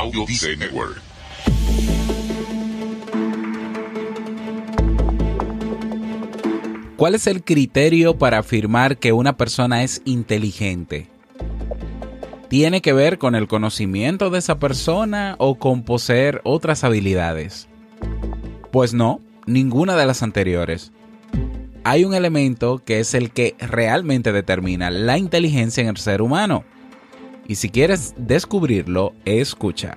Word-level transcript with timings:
Audio 0.00 0.24
Dice 0.24 0.56
Network. 0.56 0.98
¿Cuál 6.96 7.14
es 7.14 7.26
el 7.26 7.44
criterio 7.44 8.16
para 8.16 8.38
afirmar 8.38 8.96
que 8.96 9.12
una 9.12 9.36
persona 9.36 9.82
es 9.82 10.00
inteligente? 10.06 11.08
¿Tiene 12.48 12.80
que 12.80 12.94
ver 12.94 13.18
con 13.18 13.34
el 13.34 13.46
conocimiento 13.46 14.30
de 14.30 14.38
esa 14.38 14.58
persona 14.58 15.36
o 15.38 15.56
con 15.58 15.82
poseer 15.82 16.40
otras 16.44 16.82
habilidades? 16.82 17.68
Pues 18.72 18.94
no, 18.94 19.20
ninguna 19.44 19.96
de 19.96 20.06
las 20.06 20.22
anteriores. 20.22 20.92
Hay 21.84 22.06
un 22.06 22.14
elemento 22.14 22.82
que 22.82 23.00
es 23.00 23.12
el 23.12 23.32
que 23.32 23.54
realmente 23.58 24.32
determina 24.32 24.90
la 24.90 25.18
inteligencia 25.18 25.82
en 25.82 25.88
el 25.88 25.98
ser 25.98 26.22
humano. 26.22 26.64
Y 27.46 27.56
si 27.56 27.68
quieres 27.70 28.14
descubrirlo, 28.16 29.14
escucha. 29.24 29.96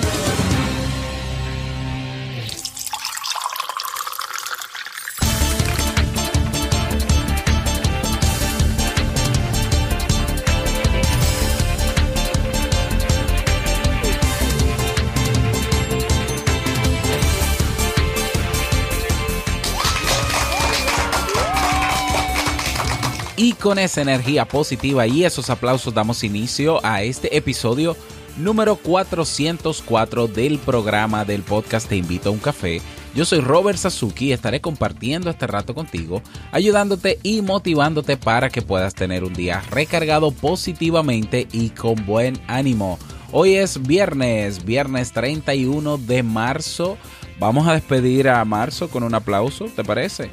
Con 23.61 23.77
esa 23.77 24.01
energía 24.01 24.45
positiva 24.45 25.05
y 25.05 25.23
esos 25.23 25.49
aplausos 25.51 25.93
damos 25.93 26.23
inicio 26.23 26.83
a 26.83 27.03
este 27.03 27.37
episodio 27.37 27.95
número 28.35 28.75
404 28.75 30.27
del 30.27 30.57
programa 30.57 31.25
del 31.25 31.43
podcast 31.43 31.87
Te 31.87 31.95
invito 31.95 32.29
a 32.29 32.31
un 32.31 32.39
café. 32.39 32.81
Yo 33.13 33.23
soy 33.23 33.39
Robert 33.39 33.77
Sasuki 33.77 34.27
y 34.27 34.31
estaré 34.31 34.61
compartiendo 34.61 35.29
este 35.29 35.45
rato 35.45 35.75
contigo, 35.75 36.23
ayudándote 36.51 37.19
y 37.21 37.41
motivándote 37.41 38.17
para 38.17 38.49
que 38.49 38.63
puedas 38.63 38.95
tener 38.95 39.23
un 39.23 39.33
día 39.33 39.61
recargado 39.69 40.31
positivamente 40.31 41.47
y 41.51 41.69
con 41.69 42.03
buen 42.05 42.41
ánimo. 42.47 42.97
Hoy 43.31 43.55
es 43.55 43.81
viernes, 43.81 44.65
viernes 44.65 45.11
31 45.11 45.99
de 45.99 46.23
marzo. 46.23 46.97
Vamos 47.39 47.67
a 47.67 47.73
despedir 47.73 48.27
a 48.27 48.43
marzo 48.43 48.89
con 48.89 49.03
un 49.03 49.13
aplauso, 49.13 49.65
¿te 49.75 49.83
parece? 49.83 50.31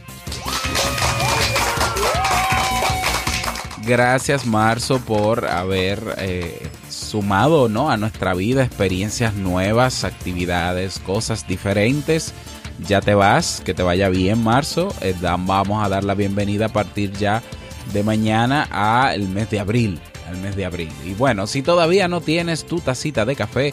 Gracias 3.89 4.45
Marzo 4.45 5.01
por 5.01 5.47
haber 5.47 5.99
eh, 6.19 6.61
sumado 6.91 7.71
¿no? 7.71 7.91
a 7.91 7.97
nuestra 7.97 8.35
vida 8.35 8.63
experiencias 8.63 9.33
nuevas, 9.33 10.05
actividades, 10.05 10.99
cosas 10.99 11.49
diferentes. 11.49 12.35
Ya 12.87 13.01
te 13.01 13.15
vas, 13.15 13.63
que 13.65 13.73
te 13.73 13.83
vaya 13.83 14.11
bien 14.11 14.45
Marzo. 14.45 14.95
Eh, 15.01 15.15
vamos 15.23 15.83
a 15.83 15.89
dar 15.89 16.05
la 16.05 16.15
bienvenida 16.15 16.67
a 16.67 16.69
partir 16.69 17.13
ya 17.13 17.43
de 17.95 18.03
mañana 18.03 18.69
al 18.71 19.27
mes 19.27 19.49
de 19.49 19.59
abril. 19.59 19.99
Al 20.29 20.37
mes 20.37 20.55
de 20.55 20.67
abril. 20.67 20.91
Y 21.07 21.15
bueno, 21.15 21.47
si 21.47 21.63
todavía 21.63 22.09
no 22.09 22.21
tienes 22.21 22.67
tu 22.67 22.81
tacita 22.81 23.25
de 23.25 23.37
café, 23.37 23.73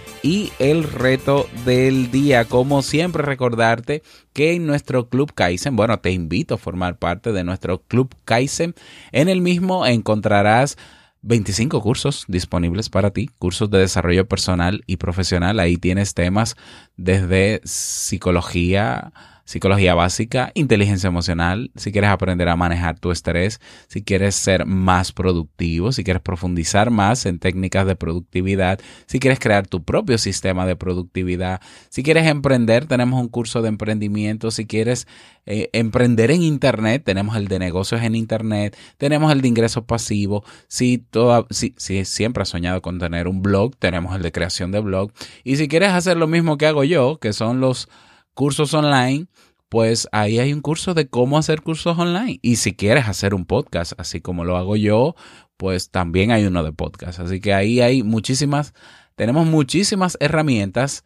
y 0.23 0.51
el 0.59 0.83
reto 0.83 1.47
del 1.65 2.11
día. 2.11 2.45
Como 2.45 2.81
siempre, 2.81 3.23
recordarte 3.23 4.03
que 4.33 4.53
en 4.53 4.65
nuestro 4.65 5.09
Club 5.09 5.33
Kaizen, 5.33 5.75
bueno, 5.75 5.99
te 5.99 6.11
invito 6.11 6.55
a 6.55 6.57
formar 6.57 6.97
parte 6.97 7.31
de 7.31 7.43
nuestro 7.43 7.81
Club 7.83 8.15
Kaizen. 8.25 8.75
En 9.11 9.29
el 9.29 9.41
mismo 9.41 9.85
encontrarás 9.85 10.77
25 11.23 11.81
cursos 11.81 12.25
disponibles 12.27 12.89
para 12.89 13.11
ti, 13.11 13.29
cursos 13.37 13.69
de 13.69 13.79
desarrollo 13.79 14.27
personal 14.27 14.83
y 14.87 14.97
profesional. 14.97 15.59
Ahí 15.59 15.77
tienes 15.77 16.13
temas 16.13 16.55
desde 16.97 17.61
psicología, 17.63 19.13
psicología 19.45 19.93
básica, 19.95 20.51
inteligencia 20.53 21.07
emocional, 21.07 21.71
si 21.75 21.91
quieres 21.91 22.09
aprender 22.09 22.49
a 22.49 22.55
manejar 22.55 22.99
tu 22.99 23.11
estrés, 23.11 23.59
si 23.87 24.03
quieres 24.03 24.35
ser 24.35 24.65
más 24.65 25.11
productivo, 25.11 25.91
si 25.91 26.03
quieres 26.03 26.21
profundizar 26.21 26.89
más 26.89 27.25
en 27.25 27.39
técnicas 27.39 27.85
de 27.85 27.95
productividad, 27.95 28.79
si 29.07 29.19
quieres 29.19 29.39
crear 29.39 29.67
tu 29.67 29.83
propio 29.83 30.17
sistema 30.17 30.65
de 30.65 30.75
productividad, 30.75 31.61
si 31.89 32.03
quieres 32.03 32.27
emprender, 32.27 32.85
tenemos 32.85 33.19
un 33.19 33.27
curso 33.27 33.61
de 33.61 33.69
emprendimiento, 33.69 34.51
si 34.51 34.65
quieres 34.65 35.07
eh, 35.45 35.69
emprender 35.73 36.31
en 36.31 36.43
Internet, 36.43 37.03
tenemos 37.03 37.35
el 37.35 37.47
de 37.47 37.59
negocios 37.59 38.01
en 38.03 38.15
Internet, 38.15 38.77
tenemos 38.97 39.31
el 39.31 39.41
de 39.41 39.47
ingresos 39.47 39.83
pasivos, 39.85 40.43
si, 40.67 40.97
toda, 40.97 41.45
si, 41.49 41.73
si 41.77 42.05
siempre 42.05 42.43
has 42.43 42.49
soñado 42.49 42.81
con 42.81 42.99
tener 42.99 43.27
un 43.27 43.41
blog, 43.41 43.75
tenemos 43.77 44.15
el 44.15 44.21
de 44.21 44.31
creación 44.31 44.71
de 44.71 44.79
blog, 44.79 45.11
y 45.43 45.57
si 45.57 45.67
quieres 45.67 45.89
hacer 45.89 46.17
lo 46.17 46.27
mismo 46.27 46.57
que 46.57 46.67
hago 46.67 46.83
yo, 46.83 47.17
que 47.19 47.33
son 47.33 47.59
los 47.59 47.89
cursos 48.33 48.73
online, 48.73 49.27
pues 49.69 50.07
ahí 50.11 50.39
hay 50.39 50.51
un 50.51 50.61
curso 50.61 50.93
de 50.93 51.07
cómo 51.07 51.37
hacer 51.37 51.61
cursos 51.61 51.97
online. 51.97 52.39
Y 52.41 52.57
si 52.57 52.73
quieres 52.73 53.07
hacer 53.07 53.33
un 53.33 53.45
podcast, 53.45 53.93
así 53.97 54.19
como 54.19 54.43
lo 54.43 54.57
hago 54.57 54.75
yo, 54.75 55.15
pues 55.57 55.91
también 55.91 56.31
hay 56.31 56.45
uno 56.45 56.63
de 56.63 56.73
podcast. 56.73 57.19
Así 57.19 57.39
que 57.39 57.53
ahí 57.53 57.81
hay 57.81 58.03
muchísimas, 58.03 58.73
tenemos 59.15 59.47
muchísimas 59.47 60.17
herramientas 60.19 61.03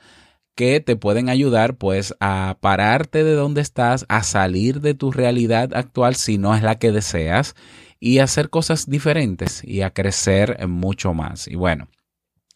que 0.56 0.80
te 0.80 0.96
pueden 0.96 1.30
ayudar 1.30 1.78
pues 1.78 2.16
a 2.19 2.58
pararte 2.62 3.24
de 3.24 3.34
donde 3.34 3.62
estás, 3.62 4.06
a 4.09 4.24
salir 4.24 4.81
de 4.81 4.94
tu 4.94 5.12
realidad 5.12 5.75
actual 5.75 6.16
si 6.16 6.38
no 6.38 6.56
es 6.56 6.64
la 6.64 6.80
que 6.80 6.91
deseas 6.91 7.56
y 8.00 8.19
hacer 8.19 8.50
cosas 8.50 8.90
diferentes 8.90 9.64
y 9.64 9.81
a 9.81 9.91
crecer 9.91 10.68
mucho 10.68 11.14
más. 11.14 11.47
Y 11.47 11.56
bueno, 11.56 11.88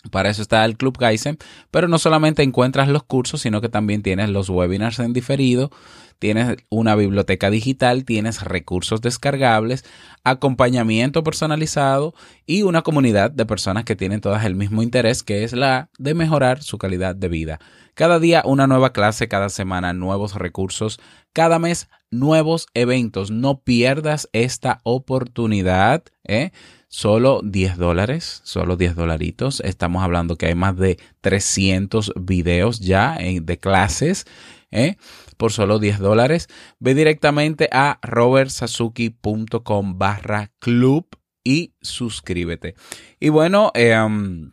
para 0.10 0.30
eso 0.30 0.42
está 0.42 0.66
el 0.66 0.78
Club 0.78 0.98
Kaizen, 0.98 1.38
pero 1.72 1.88
no 1.88 2.00
solamente 2.00 2.44
encuentras 2.44 2.88
los 2.88 3.04
cursos, 3.04 3.42
sino 3.42 3.62
que 3.62 3.70
también 3.70 4.02
tienes 4.02 4.30
los 4.30 4.50
webinars 4.50 5.00
en 5.00 5.14
diferido, 5.14 5.72
tienes 6.20 6.58
una 6.70 6.96
biblioteca 6.96 7.50
digital, 7.50 8.06
tienes 8.06 8.44
recursos 8.44 9.02
descargables, 9.02 9.86
acompañamiento 10.24 11.24
personalizado 11.24 12.14
y 12.46 12.62
una 12.64 12.82
comunidad 12.82 13.32
de 13.32 13.46
personas 13.46 13.86
que 13.86 13.96
tienen 13.96 14.22
todas 14.22 14.46
el 14.46 14.56
mismo 14.56 14.84
interés, 14.84 15.24
que 15.24 15.44
es 15.44 15.54
la 15.54 15.90
de 15.98 16.14
mejorar 16.14 16.62
su 16.62 16.78
calidad 16.78 17.16
de 17.16 17.30
vida. 17.30 17.60
Cada 17.94 18.20
día 18.20 18.44
una 18.46 18.68
nueva 18.68 18.94
clase, 18.94 19.28
cada 19.28 19.50
semana 19.50 19.94
nuevos 19.94 20.36
recursos, 20.36 21.00
cada 21.34 21.60
mes 21.60 21.90
nuevos 22.12 22.68
eventos. 22.74 23.32
No 23.32 23.62
pierdas 23.62 24.30
esta 24.34 24.80
oportunidad. 24.84 26.04
¿eh? 26.24 26.52
Solo 26.88 27.42
10 27.44 27.78
dólares, 27.78 28.42
solo 28.44 28.76
10 28.78 28.96
dolaritos. 28.96 29.62
Estamos 29.62 30.04
hablando 30.04 30.38
que 30.38 30.48
hay 30.48 30.56
más 30.56 30.76
de 30.78 30.98
300 31.22 32.14
videos 32.16 32.80
ya 32.80 33.18
de 33.20 33.58
clases. 33.58 34.26
¿eh? 34.72 34.96
Por 35.40 35.54
solo 35.54 35.80
10 35.80 36.00
dólares. 36.00 36.50
Ve 36.80 36.94
directamente 36.94 37.70
a 37.72 37.98
robertsazuki.com 38.02 39.98
barra 39.98 40.52
club 40.60 41.08
y 41.46 41.76
suscríbete. 41.82 42.76
Y 43.22 43.30
bueno, 43.30 43.72
em, 43.74 44.52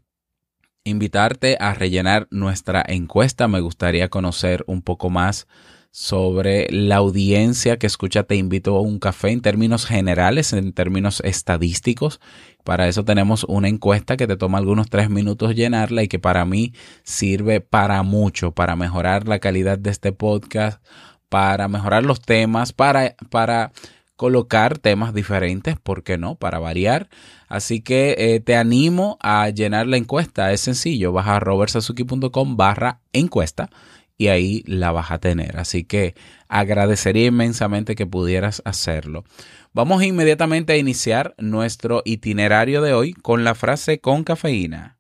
invitarte 0.85 1.57
a 1.59 1.75
rellenar 1.75 2.29
nuestra 2.31 2.85
encuesta. 2.87 3.49
Me 3.49 3.59
gustaría 3.59 4.11
conocer 4.11 4.63
un 4.69 4.81
poco 4.81 5.11
más 5.11 5.49
sobre 5.91 6.69
la 6.71 6.97
audiencia 6.97 7.79
que 7.79 7.89
escucha 7.89 8.23
Te 8.23 8.37
invito 8.37 8.77
a 8.77 8.81
un 8.81 9.01
café 9.01 9.31
en 9.31 9.41
términos 9.41 9.87
generales, 9.87 10.53
en 10.53 10.73
términos 10.73 11.21
estadísticos. 11.25 12.21
Para 12.67 12.89
eso 12.89 13.05
tenemos 13.05 13.45
una 13.45 13.69
encuesta 13.69 14.17
que 14.17 14.27
te 14.27 14.37
toma 14.37 14.59
algunos 14.59 14.91
tres 14.91 15.09
minutos 15.09 15.55
llenarla 15.55 16.03
y 16.03 16.09
que 16.09 16.19
para 16.19 16.45
mí 16.45 16.73
sirve 17.05 17.61
para 17.61 18.03
mucho, 18.03 18.51
para 18.51 18.75
mejorar 18.75 19.29
la 19.29 19.39
calidad 19.39 19.79
de 19.79 19.91
este 19.91 20.11
podcast, 20.11 20.83
para 21.29 21.69
mejorar 21.69 22.03
los 22.03 22.21
temas, 22.21 22.73
para, 22.73 23.15
para 23.31 23.71
colocar 24.17 24.79
temas 24.79 25.15
diferentes, 25.15 25.79
¿por 25.79 26.03
qué 26.03 26.19
no? 26.19 26.35
Para 26.35 26.59
variar. 26.59 27.09
Así 27.47 27.83
que 27.83 28.17
eh, 28.19 28.41
te 28.41 28.57
animo 28.57 29.17
a 29.21 29.49
llenar 29.51 29.87
la 29.87 29.97
encuesta. 29.97 30.51
Es 30.51 30.63
sencillo, 30.63 31.13
vas 31.13 31.29
a 31.29 31.39
robertsazuki.com 31.39 32.57
barra 32.57 32.99
encuesta 33.13 33.71
y 34.19 34.29
ahí 34.29 34.63
la 34.67 34.93
vas 34.93 35.11
a 35.11 35.19
tener. 35.19 35.59
Así 35.59 35.85
que 35.85 36.15
agradecería 36.49 37.27
inmensamente 37.27 37.95
que 37.95 38.07
pudieras 38.07 38.63
hacerlo. 38.65 39.25
Vamos 39.73 40.03
inmediatamente 40.03 40.73
a 40.73 40.77
iniciar 40.77 41.35
nuestro 41.39 42.03
itinerario 42.05 42.81
de 42.83 42.95
hoy 42.95 43.13
con 43.13 43.45
la 43.45 43.55
frase 43.55 44.01
con 44.01 44.25
cafeína. 44.25 44.99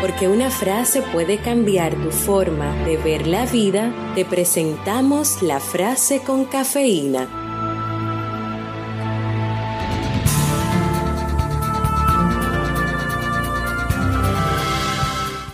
Porque 0.00 0.28
una 0.28 0.50
frase 0.50 1.02
puede 1.12 1.38
cambiar 1.38 1.94
tu 1.94 2.10
forma 2.10 2.74
de 2.84 2.96
ver 2.96 3.26
la 3.26 3.46
vida, 3.46 3.92
te 4.14 4.24
presentamos 4.24 5.42
la 5.42 5.60
frase 5.60 6.20
con 6.20 6.46
cafeína. 6.46 7.39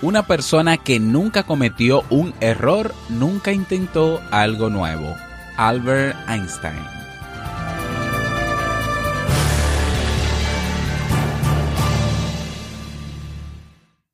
Una 0.06 0.24
persona 0.24 0.76
que 0.76 1.00
nunca 1.00 1.42
cometió 1.42 2.04
un 2.10 2.32
error, 2.38 2.94
nunca 3.08 3.50
intentó 3.50 4.22
algo 4.30 4.70
nuevo. 4.70 5.16
Albert 5.56 6.16
Einstein. 6.28 6.95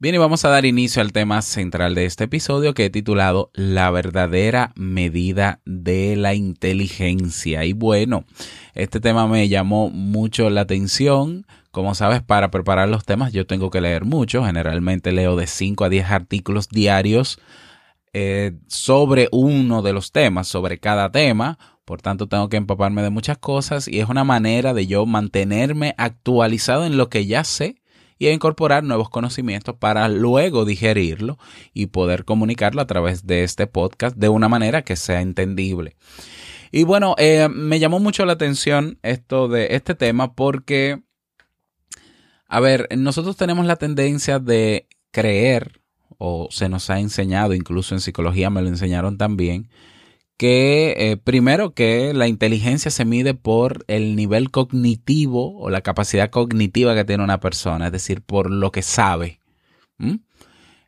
Bien, 0.03 0.17
y 0.17 0.19
vamos 0.19 0.45
a 0.45 0.49
dar 0.49 0.65
inicio 0.67 1.01
al 1.01 1.13
tema 1.13 1.41
central 1.43 1.95
de 1.95 2.07
este 2.07 2.25
episodio 2.25 2.75
que 2.75 2.87
he 2.87 2.91
titulado 2.91 3.53
La 3.55 3.89
verdadera 3.93 4.73
medida 4.75 5.61
de 5.65 6.17
la 6.17 6.35
inteligencia. 6.35 7.65
Y 7.65 7.73
bueno, 7.73 8.25
este 8.75 8.99
tema 8.99 9.29
me 9.29 9.49
llamó 9.49 9.91
mucho 9.91 10.51
la 10.51 10.63
atención 10.63 11.47
como 11.71 11.95
sabes, 11.95 12.21
para 12.21 12.51
preparar 12.51 12.89
los 12.89 13.05
temas 13.05 13.33
yo 13.33 13.47
tengo 13.47 13.71
que 13.71 13.81
leer 13.81 14.05
mucho. 14.05 14.45
Generalmente 14.45 15.13
leo 15.13 15.37
de 15.37 15.47
5 15.47 15.85
a 15.85 15.89
10 15.89 16.11
artículos 16.11 16.69
diarios 16.69 17.39
eh, 18.13 18.59
sobre 18.67 19.29
uno 19.31 19.83
de 19.83 19.93
los 19.93 20.11
temas, 20.11 20.49
sobre 20.49 20.81
cada 20.81 21.13
tema. 21.13 21.61
Por 21.85 22.03
tanto, 22.03 22.27
tengo 22.27 22.49
que 22.49 22.57
empaparme 22.57 23.03
de 23.03 23.11
muchas 23.11 23.39
cosas 23.39 23.87
y 23.87 24.01
es 24.01 24.09
una 24.09 24.25
manera 24.25 24.75
de 24.75 24.89
yo 24.89 25.07
mantenerme 25.07 25.95
actualizado 25.97 26.87
en 26.87 26.97
lo 26.97 27.09
que 27.09 27.25
ya 27.25 27.45
sé 27.45 27.82
y 28.29 28.33
incorporar 28.33 28.85
nuevos 28.85 29.11
conocimientos 29.11 29.77
para 29.77 30.09
luego 30.09 30.65
digerirlo 30.65 31.39
y 31.75 31.87
poder 31.87 32.25
comunicarlo 32.25 32.81
a 32.81 32.87
través 32.87 33.27
de 33.27 33.45
este 33.45 33.67
podcast 33.67 34.17
de 34.17 34.29
una 34.29 34.49
manera 34.49 34.83
que 34.83 34.97
sea 34.97 35.21
entendible. 35.21 35.97
Y 36.71 36.85
bueno, 36.85 37.15
eh, 37.19 37.49
me 37.51 37.79
llamó 37.79 38.01
mucho 38.01 38.25
la 38.25 38.35
atención 38.35 38.99
esto 39.03 39.49
de 39.49 39.69
este 39.73 39.95
tema 39.95 40.35
porque 40.35 41.03
a 42.53 42.61
ver, 42.61 42.87
nosotros 42.99 43.39
tenemos 43.39 43.65
la 43.65 43.77
tendencia 43.77 44.39
de 44.39 44.87
creer, 45.11 45.81
o 46.19 46.49
se 46.51 46.69
nos 46.69 46.91
ha 46.91 47.01
enseñado, 47.01 47.55
incluso 47.55 47.95
en 47.95 48.03
psicología 48.03 48.51
me 48.51 48.61
lo 48.61 48.69
enseñaron 48.69 49.17
también, 49.17 49.71
que 50.43 50.95
eh, 50.99 51.17
primero 51.19 51.73
que 51.73 52.13
la 52.15 52.27
inteligencia 52.27 52.91
se 52.91 53.05
mide 53.05 53.33
por 53.33 53.85
el 53.87 54.17
nivel 54.17 54.51
cognitivo 54.51 55.57
o 55.57 55.71
la 55.71 55.83
capacidad 55.83 56.31
cognitiva 56.31 56.97
que 56.97 57.05
tiene 57.05 57.23
una 57.23 57.39
persona, 57.39 57.87
es 57.87 57.93
decir, 57.93 58.23
por 58.23 58.51
lo 58.51 58.73
que 58.73 58.83
sabe. 58.83 59.39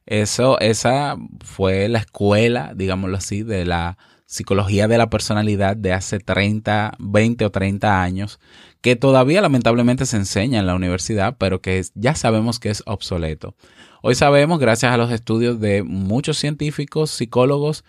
Eso, 0.06 0.59
esa 0.59 1.15
fue 1.45 1.89
la 1.89 2.01
escuela, 2.01 2.73
digámoslo 2.75 3.17
así, 3.17 3.45
de 3.45 3.65
la 3.65 3.97
psicología 4.27 4.89
de 4.89 4.99
la 4.99 5.09
personalidad 5.09 5.77
de 5.77 5.93
hace 5.93 6.19
30, 6.19 6.97
20 6.99 7.45
o 7.45 7.50
30 7.53 8.03
años, 8.03 8.41
que 8.81 8.97
todavía 8.97 9.41
lamentablemente 9.41 10.05
se 10.05 10.17
enseña 10.17 10.59
en 10.59 10.67
la 10.67 10.75
universidad, 10.75 11.37
pero 11.39 11.61
que 11.61 11.81
ya 11.95 12.17
sabemos 12.17 12.59
que 12.59 12.71
es 12.71 12.83
obsoleto. 12.87 13.55
Hoy 14.03 14.17
sabemos, 14.17 14.59
gracias 14.59 14.93
a 14.93 14.97
los 14.97 15.12
estudios 15.12 15.61
de 15.61 15.85
muchos 15.85 16.39
científicos, 16.39 17.12
psicólogos, 17.12 17.85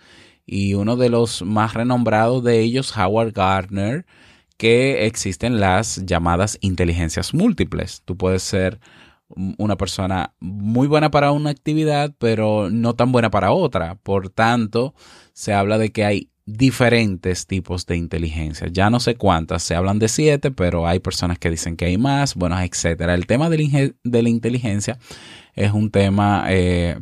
y 0.46 0.74
uno 0.74 0.96
de 0.96 1.10
los 1.10 1.42
más 1.42 1.74
renombrados 1.74 2.42
de 2.44 2.60
ellos, 2.60 2.96
Howard 2.96 3.32
Gardner, 3.32 4.06
que 4.56 5.06
existen 5.06 5.60
las 5.60 6.06
llamadas 6.06 6.56
inteligencias 6.60 7.34
múltiples. 7.34 8.02
Tú 8.04 8.16
puedes 8.16 8.42
ser 8.42 8.80
una 9.58 9.76
persona 9.76 10.34
muy 10.38 10.86
buena 10.86 11.10
para 11.10 11.32
una 11.32 11.50
actividad, 11.50 12.14
pero 12.18 12.70
no 12.70 12.94
tan 12.94 13.12
buena 13.12 13.30
para 13.30 13.52
otra. 13.52 13.96
Por 13.96 14.30
tanto, 14.30 14.94
se 15.32 15.52
habla 15.52 15.78
de 15.78 15.90
que 15.90 16.04
hay 16.04 16.30
diferentes 16.46 17.46
tipos 17.46 17.86
de 17.86 17.96
inteligencia. 17.96 18.68
Ya 18.68 18.88
no 18.88 19.00
sé 19.00 19.16
cuántas, 19.16 19.64
se 19.64 19.74
hablan 19.74 19.98
de 19.98 20.08
siete, 20.08 20.52
pero 20.52 20.86
hay 20.86 21.00
personas 21.00 21.38
que 21.38 21.50
dicen 21.50 21.76
que 21.76 21.86
hay 21.86 21.98
más, 21.98 22.36
bueno, 22.36 22.58
etcétera. 22.60 23.14
El 23.14 23.26
tema 23.26 23.50
de 23.50 23.94
la, 24.04 24.28
inteligencia 24.28 24.98
es 25.54 25.72
un 25.72 25.90
tema, 25.90 26.46
eh, 26.48 27.00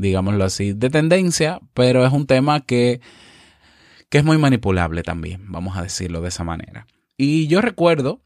digámoslo 0.00 0.44
así, 0.44 0.72
de 0.72 0.90
tendencia, 0.90 1.60
pero 1.74 2.06
es 2.06 2.12
un 2.12 2.26
tema 2.26 2.60
que, 2.60 3.00
que 4.08 4.18
es 4.18 4.24
muy 4.24 4.38
manipulable 4.38 5.02
también, 5.02 5.50
vamos 5.50 5.76
a 5.76 5.82
decirlo 5.82 6.20
de 6.20 6.28
esa 6.28 6.44
manera. 6.44 6.86
Y 7.16 7.48
yo 7.48 7.60
recuerdo, 7.60 8.20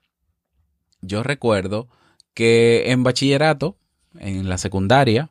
yo 1.00 1.22
recuerdo 1.22 1.88
que 2.34 2.90
en 2.90 3.02
bachillerato, 3.02 3.76
en 4.19 4.48
la 4.48 4.58
secundaria, 4.58 5.30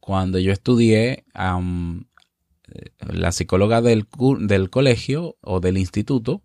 cuando 0.00 0.38
yo 0.38 0.52
estudié, 0.52 1.24
la 1.34 3.32
psicóloga 3.32 3.80
del, 3.80 4.06
del, 4.40 4.70
colegio 4.70 5.36
o 5.40 5.60
del 5.60 5.78
instituto, 5.78 6.42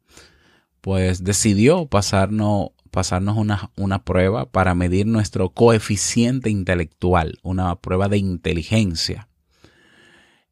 pues 0.82 1.24
decidió 1.24 1.86
pasarnos, 1.86 2.70
pasarnos 2.90 3.38
una, 3.38 3.72
una, 3.78 4.04
prueba 4.04 4.46
para 4.50 4.76
medir 4.76 5.06
nuestro 5.06 5.50
coeficiente 5.50 6.50
intelectual, 6.50 7.38
una 7.44 7.76
prueba 7.76 8.10
de 8.10 8.18
inteligencia. 8.18 9.30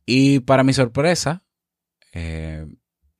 Y 0.05 0.39
para 0.39 0.63
mi 0.63 0.73
sorpresa, 0.73 1.43
eh, 2.13 2.65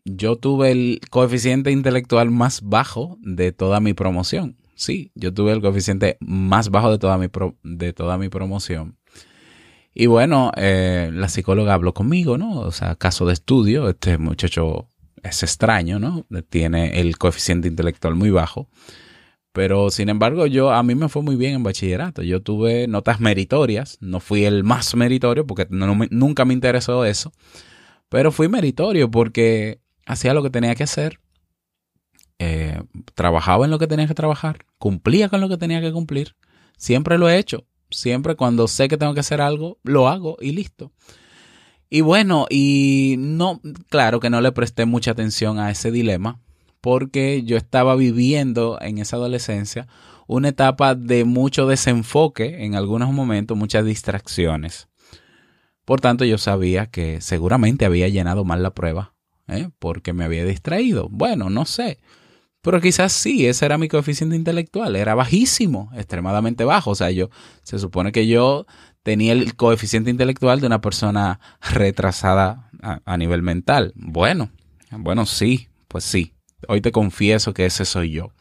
yo 0.06 0.38
tuve 0.38 0.72
el 0.72 1.02
coeficiente 1.10 1.72
intelectual 1.72 2.31
más 2.31 2.62
bajo 2.62 3.18
de 3.22 3.52
toda 3.52 3.80
mi 3.80 3.94
promoción. 3.94 4.58
Sí, 4.75 5.12
yo 5.16 5.34
tuve 5.34 5.52
el 5.52 5.62
coeficiente 5.62 6.18
más 6.20 6.70
bajo 6.70 6.92
de 6.92 7.00
toda 7.00 7.18
mi, 7.18 7.28
de 7.63 7.94
toda 7.94 8.18
mi 8.18 8.30
promoción. 8.30 8.98
Y 9.94 10.06
bueno, 10.06 10.51
eh, 10.56 11.10
la 11.12 11.27
psicóloga 11.27 11.74
habló 11.74 11.94
conmigo, 11.94 12.38
¿no? 12.38 12.60
O 12.60 12.72
sea, 12.72 12.96
caso 12.96 13.25
de 13.25 13.34
estudio, 13.34 13.89
este 13.89 14.20
muchacho 14.20 14.88
es 15.24 15.41
extraño, 15.41 15.98
¿no? 15.98 16.25
Tiene 16.50 17.00
el 17.00 17.18
coeficiente 17.18 17.68
intelectual 17.68 18.13
muy 18.13 18.30
bajo. 18.30 18.70
Pero 19.58 19.90
sin 19.90 20.10
embargo, 20.10 20.46
yo 20.46 20.70
a 20.72 20.84
mí 20.84 20.94
me 20.94 21.10
fue 21.10 21.24
muy 21.24 21.36
bien 21.36 21.56
en 21.56 21.64
bachillerato. 21.64 22.22
Yo 22.22 22.44
tuve 22.44 22.88
notas 22.88 23.20
meritorias. 23.20 23.98
No 24.02 24.20
fui 24.20 24.46
el 24.46 24.64
más 24.64 24.94
meritorio 24.94 25.48
porque 25.48 25.66
nunca 25.72 26.46
me 26.46 26.54
interesó 26.54 27.06
eso. 27.06 27.34
Pero 28.08 28.32
fui 28.32 28.50
meritorio 28.50 29.10
porque 29.10 29.82
hacía 30.06 30.36
lo 30.36 30.44
que 30.44 30.52
tenía 30.52 30.76
que 30.76 30.84
hacer. 30.84 31.20
Eh, 32.38 32.84
trabajaba 33.16 33.66
en 33.66 33.72
lo 33.72 33.80
que 33.80 33.88
tenía 33.88 34.06
que 34.06 34.14
trabajar. 34.14 34.60
Cumplía 34.78 35.28
con 35.28 35.42
lo 35.42 35.50
que 35.50 35.58
tenía 35.58 35.82
que 35.82 35.92
cumplir. 35.92 36.36
Siempre 36.78 37.18
lo 37.18 37.28
he 37.28 37.40
hecho 37.40 37.66
siempre 37.90 38.36
cuando 38.36 38.68
sé 38.68 38.90
que 38.90 38.98
tengo 38.98 39.16
que 39.16 39.22
hacer 39.22 39.42
algo, 39.42 39.80
lo 39.82 40.08
hago 40.08 40.38
y 40.40 40.52
listo. 40.52 40.92
Y 41.90 42.02
bueno, 42.02 42.46
y 42.50 43.16
no, 43.18 43.60
claro 43.90 44.20
que 44.20 44.30
no 44.30 44.40
le 44.40 44.52
presté 44.52 44.86
mucha 44.86 45.12
atención 45.12 45.58
a 45.58 45.72
ese 45.72 45.90
dilema 45.90 46.42
porque 46.81 47.43
yo 47.43 47.57
estaba 47.57 47.96
viviendo 47.96 48.77
en 48.81 48.98
esa 48.98 49.17
adolescencia 49.17 49.88
una 50.27 50.50
etapa 50.50 50.96
de 50.96 51.24
mucho 51.24 51.67
desenfoque 51.67 52.65
en 52.65 52.75
algunos 52.75 53.12
momentos, 53.12 53.57
muchas 53.57 53.86
distracciones. 53.86 54.89
Por 55.86 56.01
tanto, 56.01 56.25
yo 56.25 56.38
sabía 56.38 56.88
que 56.88 57.22
seguramente 57.22 57.86
había 57.86 58.10
llenado 58.10 58.43
mal 58.43 58.62
la 58.62 58.74
prueba, 58.74 59.13
¿eh? 59.48 59.69
porque 59.79 60.12
me 60.12 60.25
había 60.25 60.43
distraído. 60.43 61.07
Bueno, 61.10 61.50
no 61.50 61.63
sé. 61.63 62.00
Pero 62.62 62.81
quizás 62.81 63.13
sí, 63.13 63.46
ese 63.48 63.65
era 63.65 63.77
mi 63.77 63.88
coeficiente 63.88 64.36
intelectual, 64.36 64.98
era 64.98 65.15
bajísimo, 65.15 65.89
extremadamente 65.96 66.65
bajo. 66.65 66.91
O 66.91 66.96
sea, 66.96 67.12
yo, 67.12 67.29
se 67.63 67.79
supone 67.79 68.12
que 68.12 68.27
yo 68.27 68.65
tenía 69.03 69.31
el 69.31 69.55
coeficiente 69.55 70.10
intelectual 70.10 70.60
de 70.60 70.67
una 70.67 70.81
persona 70.81 71.39
retrasada 71.62 72.69
a, 72.81 73.17
nivel 73.17 73.41
mental. 73.41 73.93
Bueno, 73.96 74.50
bueno, 74.91 75.25
sí, 75.25 75.69
pues 75.88 76.03
sí. 76.03 76.34
Hoy 76.68 76.82
te 76.82 76.92
confieso 76.92 77.54
que 77.54 77.66
ese 77.66 77.86
soy 77.86 78.12
yo. 78.12 78.32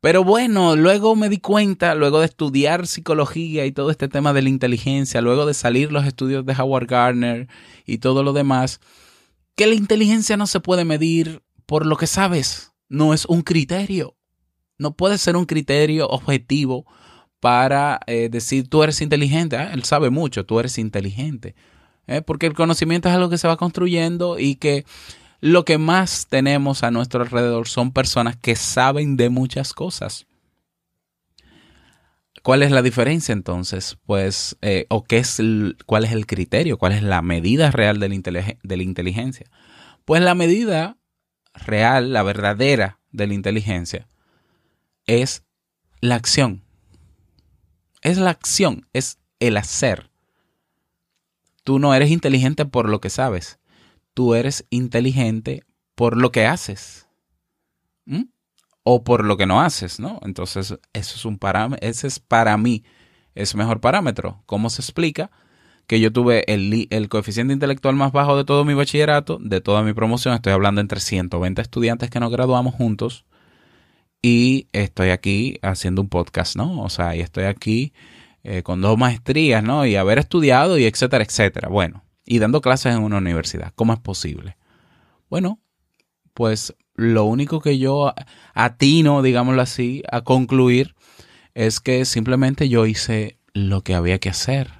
Pero 0.00 0.24
bueno, 0.24 0.76
luego 0.76 1.16
me 1.16 1.28
di 1.28 1.38
cuenta, 1.38 1.94
luego 1.94 2.20
de 2.20 2.26
estudiar 2.26 2.86
psicología 2.86 3.66
y 3.66 3.72
todo 3.72 3.90
este 3.90 4.08
tema 4.08 4.32
de 4.32 4.42
la 4.42 4.48
inteligencia, 4.48 5.20
luego 5.20 5.44
de 5.44 5.54
salir 5.54 5.90
los 5.90 6.06
estudios 6.06 6.46
de 6.46 6.54
Howard 6.54 6.86
Gardner 6.86 7.48
y 7.84 7.98
todo 7.98 8.22
lo 8.22 8.32
demás, 8.32 8.80
que 9.56 9.66
la 9.66 9.74
inteligencia 9.74 10.36
no 10.36 10.46
se 10.46 10.60
puede 10.60 10.84
medir 10.84 11.42
por 11.66 11.84
lo 11.84 11.96
que 11.96 12.06
sabes, 12.06 12.72
no 12.88 13.12
es 13.12 13.26
un 13.26 13.42
criterio. 13.42 14.14
No 14.78 14.94
puede 14.94 15.18
ser 15.18 15.36
un 15.36 15.44
criterio 15.44 16.08
objetivo 16.08 16.86
para 17.40 18.00
eh, 18.06 18.28
decir 18.30 18.68
tú 18.68 18.84
eres 18.84 19.00
inteligente. 19.00 19.56
Ah, 19.56 19.72
él 19.74 19.82
sabe 19.84 20.10
mucho, 20.10 20.46
tú 20.46 20.60
eres 20.60 20.78
inteligente. 20.78 21.56
¿eh? 22.06 22.22
Porque 22.22 22.46
el 22.46 22.54
conocimiento 22.54 23.08
es 23.08 23.14
algo 23.16 23.28
que 23.28 23.38
se 23.38 23.48
va 23.48 23.56
construyendo 23.56 24.38
y 24.38 24.54
que 24.54 24.86
lo 25.40 25.64
que 25.64 25.78
más 25.78 26.26
tenemos 26.28 26.82
a 26.82 26.90
nuestro 26.90 27.22
alrededor 27.22 27.68
son 27.68 27.92
personas 27.92 28.36
que 28.36 28.56
saben 28.56 29.16
de 29.16 29.30
muchas 29.30 29.72
cosas. 29.72 30.26
¿Cuál 32.42 32.62
es 32.62 32.70
la 32.70 32.82
diferencia 32.82 33.32
entonces? 33.32 33.98
Pues, 34.06 34.56
eh, 34.62 34.86
o 34.88 35.04
qué 35.04 35.18
es 35.18 35.40
cuál 35.86 36.04
es 36.04 36.12
el 36.12 36.26
criterio, 36.26 36.78
cuál 36.78 36.92
es 36.92 37.02
la 37.02 37.20
medida 37.22 37.70
real 37.70 38.00
de 38.00 38.08
la 38.76 38.82
inteligencia. 38.82 39.46
Pues 40.04 40.22
la 40.22 40.34
medida 40.34 40.96
real, 41.54 42.12
la 42.12 42.22
verdadera 42.22 43.00
de 43.10 43.26
la 43.26 43.34
inteligencia, 43.34 44.08
es 45.06 45.44
la 46.00 46.14
acción. 46.14 46.64
Es 48.02 48.18
la 48.18 48.30
acción, 48.30 48.86
es 48.92 49.18
el 49.40 49.56
hacer. 49.56 50.10
Tú 51.64 51.78
no 51.78 51.94
eres 51.94 52.10
inteligente 52.10 52.64
por 52.64 52.88
lo 52.88 53.00
que 53.00 53.10
sabes, 53.10 53.57
tú 54.18 54.34
eres 54.34 54.66
inteligente 54.70 55.62
por 55.94 56.16
lo 56.16 56.32
que 56.32 56.44
haces. 56.44 57.06
O 58.82 59.04
por 59.04 59.24
lo 59.24 59.36
que 59.36 59.46
no 59.46 59.60
haces, 59.60 60.00
¿no? 60.00 60.18
Entonces, 60.24 60.76
eso 60.92 61.14
es 61.14 61.24
un 61.24 61.38
parámetro, 61.38 61.88
ese 61.88 62.08
es 62.08 62.18
para 62.18 62.56
mí, 62.56 62.82
es 63.36 63.54
mejor 63.54 63.80
parámetro. 63.80 64.42
¿Cómo 64.44 64.70
se 64.70 64.82
explica? 64.82 65.30
Que 65.86 66.00
yo 66.00 66.12
tuve 66.12 66.42
el, 66.52 67.08
coeficiente 67.08 67.52
intelectual 67.54 67.94
más 67.94 68.10
bajo 68.10 68.36
de 68.36 68.44
todo 68.44 68.64
mi 68.64 68.74
bachillerato, 68.74 69.38
de 69.40 69.60
toda 69.60 69.84
mi 69.84 69.92
promoción, 69.92 70.34
estoy 70.34 70.52
hablando 70.52 70.80
entre 70.80 70.98
120 70.98 71.62
estudiantes 71.62 72.10
que 72.10 72.18
nos 72.18 72.32
graduamos 72.32 72.74
juntos, 72.74 73.24
y 74.20 74.66
estoy 74.72 75.10
aquí 75.10 75.60
haciendo 75.62 76.02
un 76.02 76.08
podcast, 76.08 76.56
¿no? 76.56 76.82
O 76.82 76.88
sea, 76.88 77.14
y 77.14 77.20
estoy 77.20 77.44
aquí 77.44 77.92
eh, 78.42 78.64
con 78.64 78.80
dos 78.80 78.98
maestrías, 78.98 79.62
¿no? 79.62 79.86
Y 79.86 79.94
haber 79.94 80.18
estudiado 80.18 80.76
y 80.76 80.86
etcétera, 80.86 81.22
etcétera. 81.22 81.68
Bueno, 81.68 82.02
y 82.30 82.40
dando 82.40 82.60
clases 82.60 82.94
en 82.94 83.02
una 83.02 83.16
universidad. 83.16 83.72
¿Cómo 83.74 83.94
es 83.94 83.98
posible? 84.00 84.58
Bueno, 85.30 85.60
pues 86.34 86.74
lo 86.94 87.24
único 87.24 87.60
que 87.60 87.78
yo 87.78 88.12
atino, 88.52 89.22
digámoslo 89.22 89.62
así, 89.62 90.02
a 90.12 90.20
concluir 90.20 90.94
es 91.54 91.80
que 91.80 92.04
simplemente 92.04 92.68
yo 92.68 92.84
hice 92.84 93.38
lo 93.54 93.82
que 93.82 93.94
había 93.94 94.18
que 94.18 94.28
hacer. 94.28 94.70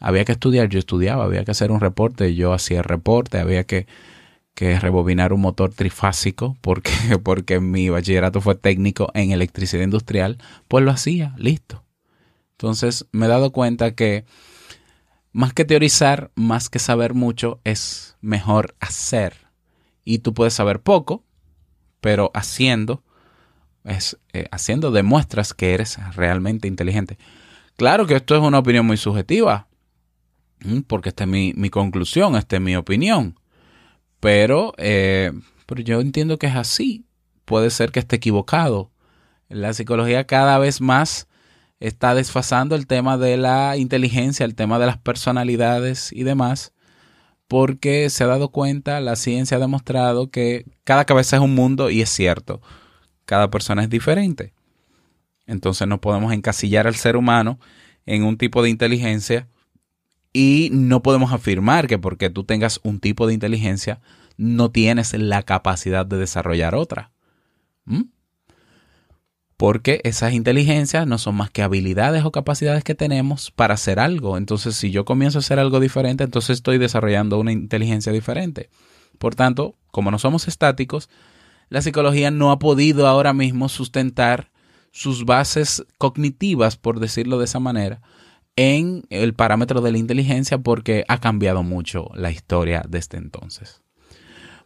Había 0.00 0.24
que 0.24 0.32
estudiar, 0.32 0.68
yo 0.68 0.80
estudiaba, 0.80 1.24
había 1.24 1.44
que 1.44 1.52
hacer 1.52 1.70
un 1.70 1.78
reporte, 1.78 2.34
yo 2.34 2.52
hacía 2.52 2.78
el 2.78 2.84
reporte, 2.84 3.38
había 3.38 3.62
que, 3.62 3.86
que 4.54 4.80
rebobinar 4.80 5.32
un 5.32 5.42
motor 5.42 5.72
trifásico 5.72 6.56
porque, 6.60 6.90
porque 7.22 7.60
mi 7.60 7.88
bachillerato 7.88 8.40
fue 8.40 8.56
técnico 8.56 9.12
en 9.14 9.30
electricidad 9.30 9.84
industrial, 9.84 10.38
pues 10.66 10.84
lo 10.84 10.90
hacía, 10.90 11.34
listo. 11.36 11.84
Entonces 12.52 13.06
me 13.12 13.26
he 13.26 13.28
dado 13.28 13.52
cuenta 13.52 13.94
que 13.94 14.24
más 15.32 15.52
que 15.54 15.64
teorizar, 15.64 16.30
más 16.34 16.68
que 16.68 16.78
saber 16.78 17.14
mucho, 17.14 17.60
es 17.64 18.16
mejor 18.20 18.74
hacer. 18.80 19.34
Y 20.04 20.18
tú 20.18 20.34
puedes 20.34 20.54
saber 20.54 20.80
poco, 20.80 21.24
pero 22.00 22.30
haciendo, 22.34 23.02
es, 23.84 24.18
eh, 24.32 24.46
haciendo 24.50 24.90
demuestras 24.90 25.54
que 25.54 25.74
eres 25.74 25.98
realmente 26.14 26.68
inteligente. 26.68 27.18
Claro 27.76 28.06
que 28.06 28.16
esto 28.16 28.36
es 28.36 28.42
una 28.42 28.58
opinión 28.58 28.86
muy 28.86 28.96
subjetiva, 28.96 29.68
porque 30.86 31.08
esta 31.08 31.24
es 31.24 31.30
mi, 31.30 31.52
mi 31.56 31.70
conclusión, 31.70 32.36
esta 32.36 32.56
es 32.56 32.62
mi 32.62 32.76
opinión. 32.76 33.38
Pero, 34.20 34.74
eh, 34.76 35.32
pero 35.66 35.82
yo 35.82 36.00
entiendo 36.00 36.38
que 36.38 36.46
es 36.46 36.54
así. 36.54 37.06
Puede 37.44 37.70
ser 37.70 37.90
que 37.90 38.00
esté 38.00 38.16
equivocado. 38.16 38.92
La 39.48 39.72
psicología 39.72 40.26
cada 40.26 40.58
vez 40.58 40.80
más 40.80 41.26
está 41.82 42.14
desfasando 42.14 42.76
el 42.76 42.86
tema 42.86 43.18
de 43.18 43.36
la 43.36 43.76
inteligencia, 43.76 44.46
el 44.46 44.54
tema 44.54 44.78
de 44.78 44.86
las 44.86 44.98
personalidades 44.98 46.12
y 46.12 46.22
demás, 46.22 46.72
porque 47.48 48.08
se 48.08 48.22
ha 48.22 48.28
dado 48.28 48.50
cuenta, 48.52 49.00
la 49.00 49.16
ciencia 49.16 49.56
ha 49.56 49.60
demostrado 49.60 50.30
que 50.30 50.64
cada 50.84 51.04
cabeza 51.04 51.36
es 51.36 51.42
un 51.42 51.56
mundo 51.56 51.90
y 51.90 52.00
es 52.00 52.08
cierto, 52.08 52.62
cada 53.24 53.50
persona 53.50 53.82
es 53.82 53.90
diferente. 53.90 54.54
Entonces 55.46 55.88
no 55.88 56.00
podemos 56.00 56.32
encasillar 56.32 56.86
al 56.86 56.94
ser 56.94 57.16
humano 57.16 57.58
en 58.06 58.22
un 58.22 58.38
tipo 58.38 58.62
de 58.62 58.70
inteligencia 58.70 59.48
y 60.32 60.68
no 60.72 61.02
podemos 61.02 61.32
afirmar 61.32 61.88
que 61.88 61.98
porque 61.98 62.30
tú 62.30 62.44
tengas 62.44 62.78
un 62.84 63.00
tipo 63.00 63.26
de 63.26 63.34
inteligencia 63.34 64.00
no 64.36 64.70
tienes 64.70 65.12
la 65.14 65.42
capacidad 65.42 66.06
de 66.06 66.16
desarrollar 66.16 66.76
otra. 66.76 67.10
¿Mm? 67.86 68.02
Porque 69.62 70.00
esas 70.02 70.32
inteligencias 70.32 71.06
no 71.06 71.18
son 71.18 71.36
más 71.36 71.48
que 71.48 71.62
habilidades 71.62 72.24
o 72.24 72.32
capacidades 72.32 72.82
que 72.82 72.96
tenemos 72.96 73.52
para 73.52 73.74
hacer 73.74 74.00
algo. 74.00 74.36
Entonces, 74.36 74.74
si 74.74 74.90
yo 74.90 75.04
comienzo 75.04 75.38
a 75.38 75.42
hacer 75.42 75.60
algo 75.60 75.78
diferente, 75.78 76.24
entonces 76.24 76.56
estoy 76.56 76.78
desarrollando 76.78 77.38
una 77.38 77.52
inteligencia 77.52 78.10
diferente. 78.10 78.70
Por 79.18 79.36
tanto, 79.36 79.76
como 79.92 80.10
no 80.10 80.18
somos 80.18 80.48
estáticos, 80.48 81.08
la 81.68 81.80
psicología 81.80 82.32
no 82.32 82.50
ha 82.50 82.58
podido 82.58 83.06
ahora 83.06 83.34
mismo 83.34 83.68
sustentar 83.68 84.50
sus 84.90 85.24
bases 85.26 85.86
cognitivas, 85.96 86.76
por 86.76 86.98
decirlo 86.98 87.38
de 87.38 87.44
esa 87.44 87.60
manera, 87.60 88.02
en 88.56 89.04
el 89.10 89.32
parámetro 89.32 89.80
de 89.80 89.92
la 89.92 89.98
inteligencia 89.98 90.58
porque 90.58 91.04
ha 91.06 91.18
cambiado 91.18 91.62
mucho 91.62 92.10
la 92.16 92.32
historia 92.32 92.82
desde 92.88 93.16
entonces. 93.16 93.80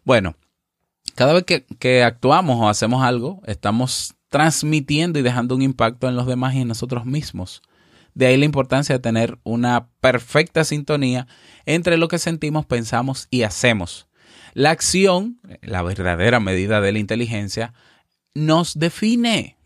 Bueno, 0.04 0.36
cada 1.14 1.34
vez 1.34 1.44
que, 1.44 1.66
que 1.78 2.02
actuamos 2.02 2.56
o 2.62 2.70
hacemos 2.70 3.02
algo, 3.02 3.42
estamos 3.44 4.15
transmitiendo 4.28 5.18
y 5.18 5.22
dejando 5.22 5.54
un 5.54 5.62
impacto 5.62 6.08
en 6.08 6.16
los 6.16 6.26
demás 6.26 6.54
y 6.54 6.60
en 6.60 6.68
nosotros 6.68 7.04
mismos. 7.04 7.62
De 8.14 8.26
ahí 8.26 8.36
la 8.36 8.46
importancia 8.46 8.94
de 8.94 9.00
tener 9.00 9.38
una 9.44 9.88
perfecta 10.00 10.64
sintonía 10.64 11.26
entre 11.66 11.98
lo 11.98 12.08
que 12.08 12.18
sentimos, 12.18 12.64
pensamos 12.64 13.28
y 13.30 13.42
hacemos. 13.42 14.08
La 14.54 14.70
acción, 14.70 15.38
la 15.60 15.82
verdadera 15.82 16.40
medida 16.40 16.80
de 16.80 16.92
la 16.92 16.98
inteligencia, 16.98 17.74
nos 18.34 18.78
define. 18.78 19.58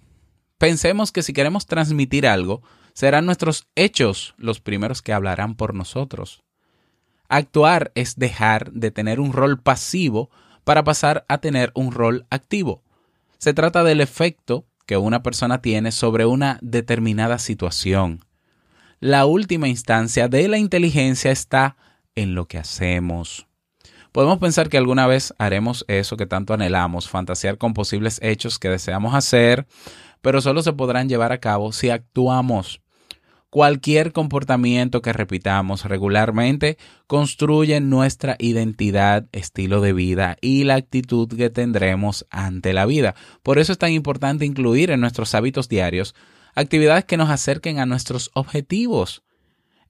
Pensemos 0.59 1.13
que 1.13 1.23
si 1.23 1.33
queremos 1.33 1.67
transmitir 1.67 2.27
algo, 2.27 2.63
serán 2.93 3.25
nuestros 3.25 3.69
hechos 3.77 4.35
los 4.37 4.61
primeros 4.61 5.01
que 5.01 5.13
hablarán 5.13 5.55
por 5.55 5.75
nosotros. 5.75 6.43
Actuar 7.29 7.93
es 7.95 8.17
dejar 8.17 8.73
de 8.73 8.91
tener 8.91 9.21
un 9.21 9.33
rol 9.33 9.61
pasivo 9.61 10.29
para 10.65 10.83
pasar 10.83 11.25
a 11.29 11.39
tener 11.39 11.71
un 11.75 11.93
rol 11.93 12.27
activo. 12.31 12.83
Se 13.41 13.55
trata 13.55 13.85
del 13.85 14.03
efecto 14.03 14.67
que 14.85 14.99
una 14.99 15.23
persona 15.23 15.63
tiene 15.63 15.93
sobre 15.93 16.27
una 16.27 16.59
determinada 16.61 17.39
situación. 17.39 18.21
La 18.99 19.25
última 19.25 19.67
instancia 19.67 20.29
de 20.29 20.47
la 20.47 20.59
inteligencia 20.59 21.31
está 21.31 21.79
en 22.15 22.35
lo 22.35 22.45
que 22.45 22.59
hacemos. 22.59 23.47
Podemos 24.13 24.41
pensar 24.41 24.69
que 24.69 24.77
alguna 24.77 25.07
vez 25.07 25.33
haremos 25.39 25.87
eso 25.89 26.19
que 26.19 26.27
tanto 26.27 26.53
anhelamos, 26.53 27.09
fantasear 27.09 27.57
con 27.57 27.73
posibles 27.73 28.19
hechos 28.23 28.59
que 28.59 28.69
deseamos 28.69 29.15
hacer, 29.15 29.67
pero 30.21 30.43
solo 30.43 30.63
se 30.63 30.75
podrán 30.75 31.09
llevar 31.09 31.33
a 31.33 31.41
cabo 31.41 31.73
si 31.73 31.89
actuamos. 31.89 32.83
Cualquier 33.51 34.13
comportamiento 34.13 35.03
que 35.03 35.13
repitamos 35.13 35.85
regularmente 35.85 36.79
construye 37.09 37.81
nuestra 37.81 38.37
identidad, 38.39 39.27
estilo 39.33 39.81
de 39.81 39.93
vida 39.93 40.37
y 40.41 40.63
la 40.63 40.77
actitud 40.77 41.29
que 41.29 41.51
tendremos 41.51 42.27
ante 42.31 42.73
la 42.73 42.87
vida. 42.87 43.17
Por 43.43 43.59
eso 43.59 43.73
es 43.73 43.79
tan 43.79 43.91
importante 43.91 44.45
incluir 44.45 44.93
en 44.93 45.01
nuestros 45.01 45.35
hábitos 45.35 45.69
diarios 45.69 46.15
actividades 46.55 47.05
que 47.07 47.17
nos 47.17 47.29
acerquen 47.29 47.81
a 47.81 47.87
nuestros 47.87 48.31
objetivos. 48.35 49.25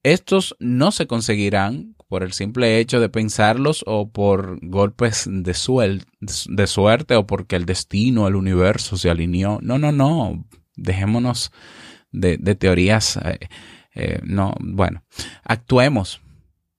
Estos 0.02 0.56
no 0.58 0.90
se 0.90 1.06
conseguirán 1.06 1.96
por 2.08 2.22
el 2.22 2.32
simple 2.32 2.80
hecho 2.80 2.98
de 2.98 3.10
pensarlos 3.10 3.84
o 3.86 4.08
por 4.08 4.58
golpes 4.66 5.28
de, 5.30 5.54
suerte 5.54 7.14
o 7.14 7.26
porque 7.26 7.56
el 7.56 7.66
destino, 7.66 8.26
el 8.26 8.36
universo 8.36 8.96
se 8.96 9.10
alineó. 9.10 9.58
No, 9.62 9.78
no, 9.78 9.92
no. 9.92 10.46
Dejémonos 10.76 11.52
de, 12.10 12.38
teorías. 12.54 13.16
Eh, 13.16 13.38
eh, 13.94 14.20
no, 14.22 14.54
bueno, 14.60 15.04
actuemos. 15.42 16.20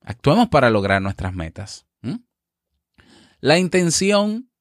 Actuemos 0.04 0.50
para 0.50 0.70
lograr 0.70 1.02
nuestras 1.02 1.34
metas. 1.34 1.86
La 3.44 3.58
intención, 3.58 4.52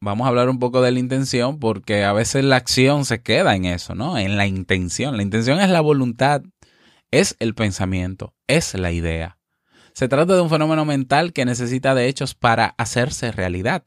vamos 0.00 0.24
a 0.24 0.28
hablar 0.28 0.48
un 0.48 0.58
poco 0.58 0.80
de 0.80 0.90
la 0.90 0.98
intención 0.98 1.58
porque 1.58 2.02
a 2.02 2.14
veces 2.14 2.42
la 2.42 2.56
acción 2.56 3.04
se 3.04 3.20
queda 3.20 3.56
en 3.56 3.66
eso, 3.66 3.94
¿no? 3.94 4.16
En 4.16 4.38
la 4.38 4.46
intención. 4.46 5.18
La 5.18 5.22
intención 5.22 5.60
es 5.60 5.68
la 5.68 5.82
voluntad, 5.82 6.40
es 7.10 7.36
el 7.40 7.54
pensamiento, 7.54 8.32
es 8.46 8.72
la 8.72 8.90
idea. 8.90 9.38
Se 9.92 10.08
trata 10.08 10.34
de 10.34 10.40
un 10.40 10.48
fenómeno 10.48 10.86
mental 10.86 11.34
que 11.34 11.44
necesita 11.44 11.94
de 11.94 12.08
hechos 12.08 12.34
para 12.34 12.74
hacerse 12.78 13.32
realidad. 13.32 13.84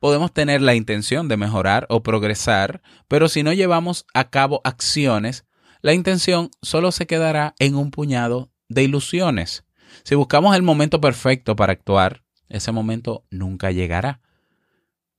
Podemos 0.00 0.32
tener 0.32 0.62
la 0.62 0.74
intención 0.74 1.28
de 1.28 1.36
mejorar 1.36 1.86
o 1.90 2.02
progresar, 2.02 2.80
pero 3.06 3.28
si 3.28 3.42
no 3.42 3.52
llevamos 3.52 4.06
a 4.14 4.30
cabo 4.30 4.62
acciones, 4.64 5.44
la 5.82 5.92
intención 5.92 6.50
solo 6.62 6.90
se 6.90 7.06
quedará 7.06 7.54
en 7.58 7.74
un 7.74 7.90
puñado 7.90 8.50
de 8.70 8.82
ilusiones. 8.82 9.64
Si 10.02 10.14
buscamos 10.14 10.56
el 10.56 10.62
momento 10.62 11.02
perfecto 11.02 11.54
para 11.54 11.74
actuar, 11.74 12.22
ese 12.48 12.72
momento 12.72 13.26
nunca 13.30 13.72
llegará. 13.72 14.20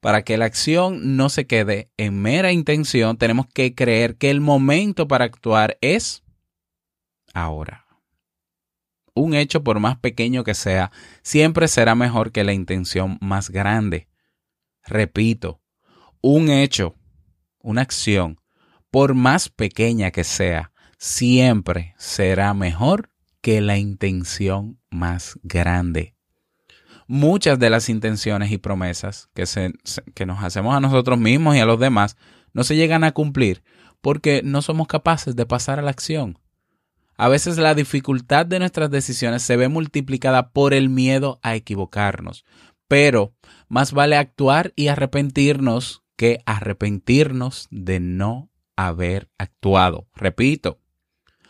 Para 0.00 0.22
que 0.22 0.36
la 0.36 0.46
acción 0.46 1.16
no 1.16 1.28
se 1.28 1.46
quede 1.46 1.92
en 1.96 2.20
mera 2.20 2.50
intención, 2.50 3.16
tenemos 3.16 3.46
que 3.46 3.76
creer 3.76 4.16
que 4.16 4.30
el 4.30 4.40
momento 4.40 5.06
para 5.06 5.24
actuar 5.24 5.78
es 5.80 6.24
ahora. 7.34 7.86
Un 9.14 9.34
hecho, 9.34 9.62
por 9.62 9.78
más 9.78 9.96
pequeño 9.98 10.42
que 10.42 10.54
sea, 10.54 10.90
siempre 11.22 11.68
será 11.68 11.94
mejor 11.94 12.32
que 12.32 12.42
la 12.42 12.52
intención 12.52 13.18
más 13.20 13.50
grande. 13.50 14.08
Repito, 14.84 15.60
un 16.20 16.50
hecho, 16.50 16.94
una 17.60 17.82
acción, 17.82 18.40
por 18.90 19.14
más 19.14 19.48
pequeña 19.48 20.10
que 20.10 20.24
sea, 20.24 20.72
siempre 20.98 21.94
será 21.98 22.54
mejor 22.54 23.10
que 23.40 23.60
la 23.60 23.76
intención 23.78 24.78
más 24.90 25.38
grande. 25.42 26.14
Muchas 27.06 27.58
de 27.58 27.70
las 27.70 27.88
intenciones 27.88 28.52
y 28.52 28.58
promesas 28.58 29.28
que, 29.34 29.44
que 30.14 30.26
nos 30.26 30.42
hacemos 30.42 30.74
a 30.74 30.80
nosotros 30.80 31.18
mismos 31.18 31.56
y 31.56 31.58
a 31.58 31.66
los 31.66 31.80
demás 31.80 32.16
no 32.52 32.64
se 32.64 32.76
llegan 32.76 33.04
a 33.04 33.12
cumplir 33.12 33.62
porque 34.00 34.42
no 34.44 34.62
somos 34.62 34.86
capaces 34.86 35.34
de 35.36 35.46
pasar 35.46 35.78
a 35.78 35.82
la 35.82 35.90
acción. 35.90 36.38
A 37.16 37.28
veces 37.28 37.58
la 37.58 37.74
dificultad 37.74 38.46
de 38.46 38.58
nuestras 38.58 38.90
decisiones 38.90 39.42
se 39.42 39.56
ve 39.56 39.68
multiplicada 39.68 40.50
por 40.50 40.74
el 40.74 40.88
miedo 40.88 41.38
a 41.42 41.54
equivocarnos, 41.54 42.44
pero 42.92 43.32
más 43.68 43.92
vale 43.92 44.18
actuar 44.18 44.74
y 44.76 44.88
arrepentirnos 44.88 46.02
que 46.14 46.42
arrepentirnos 46.44 47.66
de 47.70 48.00
no 48.00 48.50
haber 48.76 49.30
actuado. 49.38 50.08
Repito, 50.14 50.78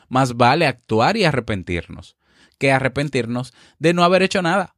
más 0.08 0.36
vale 0.36 0.68
actuar 0.68 1.16
y 1.16 1.24
arrepentirnos 1.24 2.16
que 2.58 2.70
arrepentirnos 2.70 3.52
de 3.80 3.92
no 3.92 4.04
haber 4.04 4.22
hecho 4.22 4.40
nada. 4.40 4.76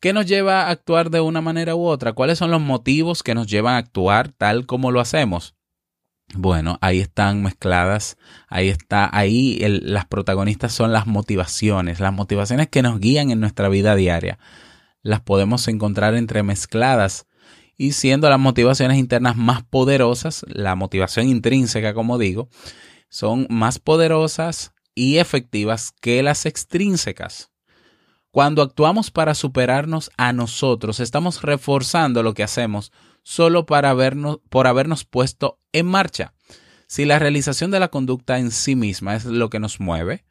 ¿Qué 0.00 0.14
nos 0.14 0.24
lleva 0.24 0.62
a 0.62 0.70
actuar 0.70 1.10
de 1.10 1.20
una 1.20 1.42
manera 1.42 1.74
u 1.74 1.84
otra? 1.84 2.14
¿Cuáles 2.14 2.38
son 2.38 2.50
los 2.50 2.62
motivos 2.62 3.22
que 3.22 3.34
nos 3.34 3.46
llevan 3.46 3.74
a 3.74 3.78
actuar 3.80 4.32
tal 4.32 4.64
como 4.64 4.90
lo 4.90 5.00
hacemos? 5.00 5.53
Bueno, 6.36 6.78
ahí 6.80 7.00
están 7.00 7.42
mezcladas, 7.42 8.16
ahí 8.48 8.68
está, 8.68 9.08
ahí 9.16 9.58
las 9.82 10.06
protagonistas 10.06 10.72
son 10.72 10.92
las 10.92 11.06
motivaciones, 11.06 12.00
las 12.00 12.12
motivaciones 12.12 12.68
que 12.68 12.82
nos 12.82 12.98
guían 12.98 13.30
en 13.30 13.40
nuestra 13.40 13.68
vida 13.68 13.94
diaria 13.94 14.38
las 15.04 15.20
podemos 15.20 15.68
encontrar 15.68 16.16
entremezcladas 16.16 17.26
y 17.76 17.92
siendo 17.92 18.28
las 18.28 18.40
motivaciones 18.40 18.98
internas 18.98 19.36
más 19.36 19.62
poderosas, 19.62 20.44
la 20.48 20.74
motivación 20.74 21.28
intrínseca, 21.28 21.94
como 21.94 22.18
digo, 22.18 22.48
son 23.08 23.46
más 23.50 23.78
poderosas 23.78 24.72
y 24.94 25.18
efectivas 25.18 25.92
que 26.00 26.22
las 26.22 26.46
extrínsecas. 26.46 27.50
Cuando 28.30 28.62
actuamos 28.62 29.10
para 29.10 29.34
superarnos 29.34 30.10
a 30.16 30.32
nosotros, 30.32 30.98
estamos 30.98 31.42
reforzando 31.42 32.22
lo 32.22 32.34
que 32.34 32.42
hacemos 32.42 32.90
solo 33.24 33.66
para 33.66 33.90
habernos, 33.90 34.38
por 34.48 34.68
habernos 34.68 35.04
puesto 35.04 35.58
en 35.72 35.86
marcha. 35.86 36.34
Si 36.86 37.04
la 37.04 37.18
realización 37.18 37.72
de 37.72 37.80
la 37.80 37.88
conducta 37.88 38.38
en 38.38 38.52
sí 38.52 38.76
misma 38.76 39.16
es 39.16 39.24
lo 39.24 39.50
que 39.50 39.58
nos 39.58 39.80
mueve, 39.80 40.24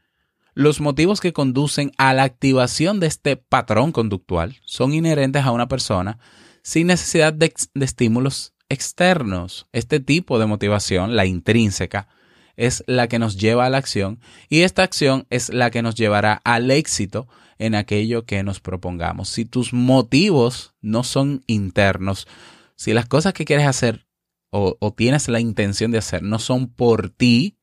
los 0.54 0.80
motivos 0.80 1.20
que 1.20 1.34
conducen 1.34 1.92
a 1.98 2.14
la 2.14 2.24
activación 2.24 3.00
de 3.00 3.08
este 3.08 3.36
patrón 3.36 3.92
conductual 3.92 4.58
son 4.64 4.94
inherentes 4.94 5.44
a 5.44 5.52
una 5.52 5.68
persona 5.68 6.20
sin 6.62 6.88
necesidad 6.88 7.34
de, 7.34 7.54
estímulos 7.74 8.54
externos. 8.70 9.68
Este 9.74 10.00
tipo 10.00 10.40
de 10.40 10.46
motivación, 10.46 11.16
la 11.16 11.26
intrínseca, 11.26 12.08
es 12.56 12.84
la 12.86 13.08
que 13.08 13.18
nos 13.18 13.38
lleva 13.38 13.66
a 13.66 13.70
la 13.72 13.80
acción 13.80 14.20
y 14.48 14.62
esta 14.62 14.84
acción 14.84 15.26
es 15.32 15.50
la 15.50 15.72
que 15.72 15.82
nos 15.82 15.96
llevará 15.96 16.40
al 16.44 16.70
éxito 16.70 17.28
en 17.58 17.74
aquello 17.74 18.26
que 18.26 18.44
nos 18.44 18.60
propongamos. 18.60 19.30
Si 19.30 19.46
tus 19.46 19.74
motivos 19.74 20.76
no 20.82 21.04
son 21.04 21.44
internos, 21.48 22.28
si 22.76 22.94
las 22.94 23.08
cosas 23.08 23.34
que 23.34 23.46
quieres 23.46 23.68
hacer 23.68 24.08
o, 24.50 24.94
tienes 24.96 25.30
la 25.30 25.40
intención 25.40 25.92
de 25.92 25.98
hacer 25.98 26.22
no 26.22 26.38
son 26.38 26.68
por 26.68 27.10
ti, 27.10 27.58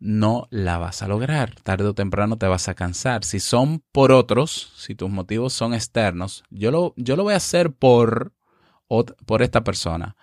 no 0.00 0.48
la 0.50 0.78
vas 0.78 1.02
a 1.02 1.08
lograr. 1.08 1.54
Tarde 1.62 1.84
o 1.84 1.94
temprano 1.94 2.36
te 2.36 2.48
vas 2.48 2.68
a 2.68 2.74
cansar. 2.74 3.24
Si 3.24 3.38
son 3.38 3.84
por 3.92 4.10
otros, 4.10 4.72
si 4.76 4.96
tus 4.96 5.10
motivos 5.10 5.52
son 5.52 5.74
externos, 5.74 6.42
yo 6.50 6.72
lo, 6.72 6.92
yo 6.96 7.14
lo 7.14 7.22
voy 7.22 7.34
a 7.34 7.36
hacer 7.36 7.72
por, 7.72 8.32
por 8.88 9.42
esta 9.42 9.62
persona. 9.62 10.16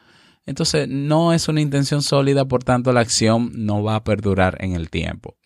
Entonces 0.45 0.89
no 0.89 1.31
es 1.31 1.47
una 1.47 1.61
intención 1.61 2.01
sólida, 2.01 2.45
por 2.45 2.63
tanto 2.63 2.91
la 2.91 2.99
acción 2.99 3.51
no 3.53 3.81
va 3.81 3.95
a 3.95 4.03
perdurar 4.03 4.57
en 4.61 4.73
el 4.73 4.89
tiempo. 4.89 5.37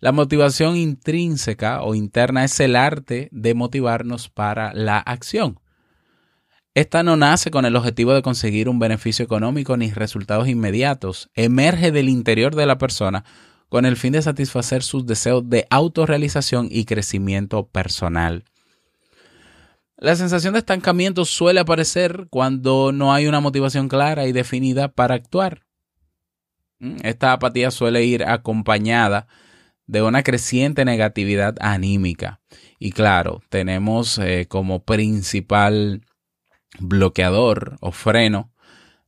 La 0.00 0.12
motivación 0.12 0.76
intrínseca 0.76 1.82
o 1.82 1.94
interna 1.94 2.44
es 2.44 2.58
el 2.60 2.74
arte 2.74 3.28
de 3.32 3.54
motivarnos 3.54 4.28
para 4.28 4.72
la 4.72 4.98
acción. 4.98 5.60
Esta 6.78 7.02
no 7.02 7.16
nace 7.16 7.50
con 7.50 7.64
el 7.64 7.74
objetivo 7.74 8.14
de 8.14 8.22
conseguir 8.22 8.68
un 8.68 8.78
beneficio 8.78 9.24
económico 9.24 9.76
ni 9.76 9.90
resultados 9.90 10.46
inmediatos. 10.46 11.28
Emerge 11.34 11.90
del 11.90 12.08
interior 12.08 12.54
de 12.54 12.66
la 12.66 12.78
persona 12.78 13.24
con 13.68 13.84
el 13.84 13.96
fin 13.96 14.12
de 14.12 14.22
satisfacer 14.22 14.84
sus 14.84 15.04
deseos 15.04 15.50
de 15.50 15.66
autorrealización 15.70 16.68
y 16.70 16.84
crecimiento 16.84 17.66
personal. 17.66 18.44
La 19.96 20.14
sensación 20.14 20.52
de 20.52 20.60
estancamiento 20.60 21.24
suele 21.24 21.58
aparecer 21.58 22.28
cuando 22.30 22.92
no 22.92 23.12
hay 23.12 23.26
una 23.26 23.40
motivación 23.40 23.88
clara 23.88 24.28
y 24.28 24.32
definida 24.32 24.86
para 24.86 25.16
actuar. 25.16 25.66
Mm, 26.78 26.98
esta 27.02 27.32
apatía 27.32 27.72
suele 27.72 28.04
ir 28.04 28.22
acompañada 28.22 29.26
de 29.88 30.02
una 30.02 30.22
creciente 30.22 30.84
negatividad 30.84 31.56
anímica. 31.58 32.38
Y 32.78 32.92
claro, 32.92 33.42
tenemos 33.48 34.16
eh, 34.18 34.46
como 34.48 34.84
principal 34.84 36.02
bloqueador 36.78 37.76
o 37.80 37.92
freno 37.92 38.50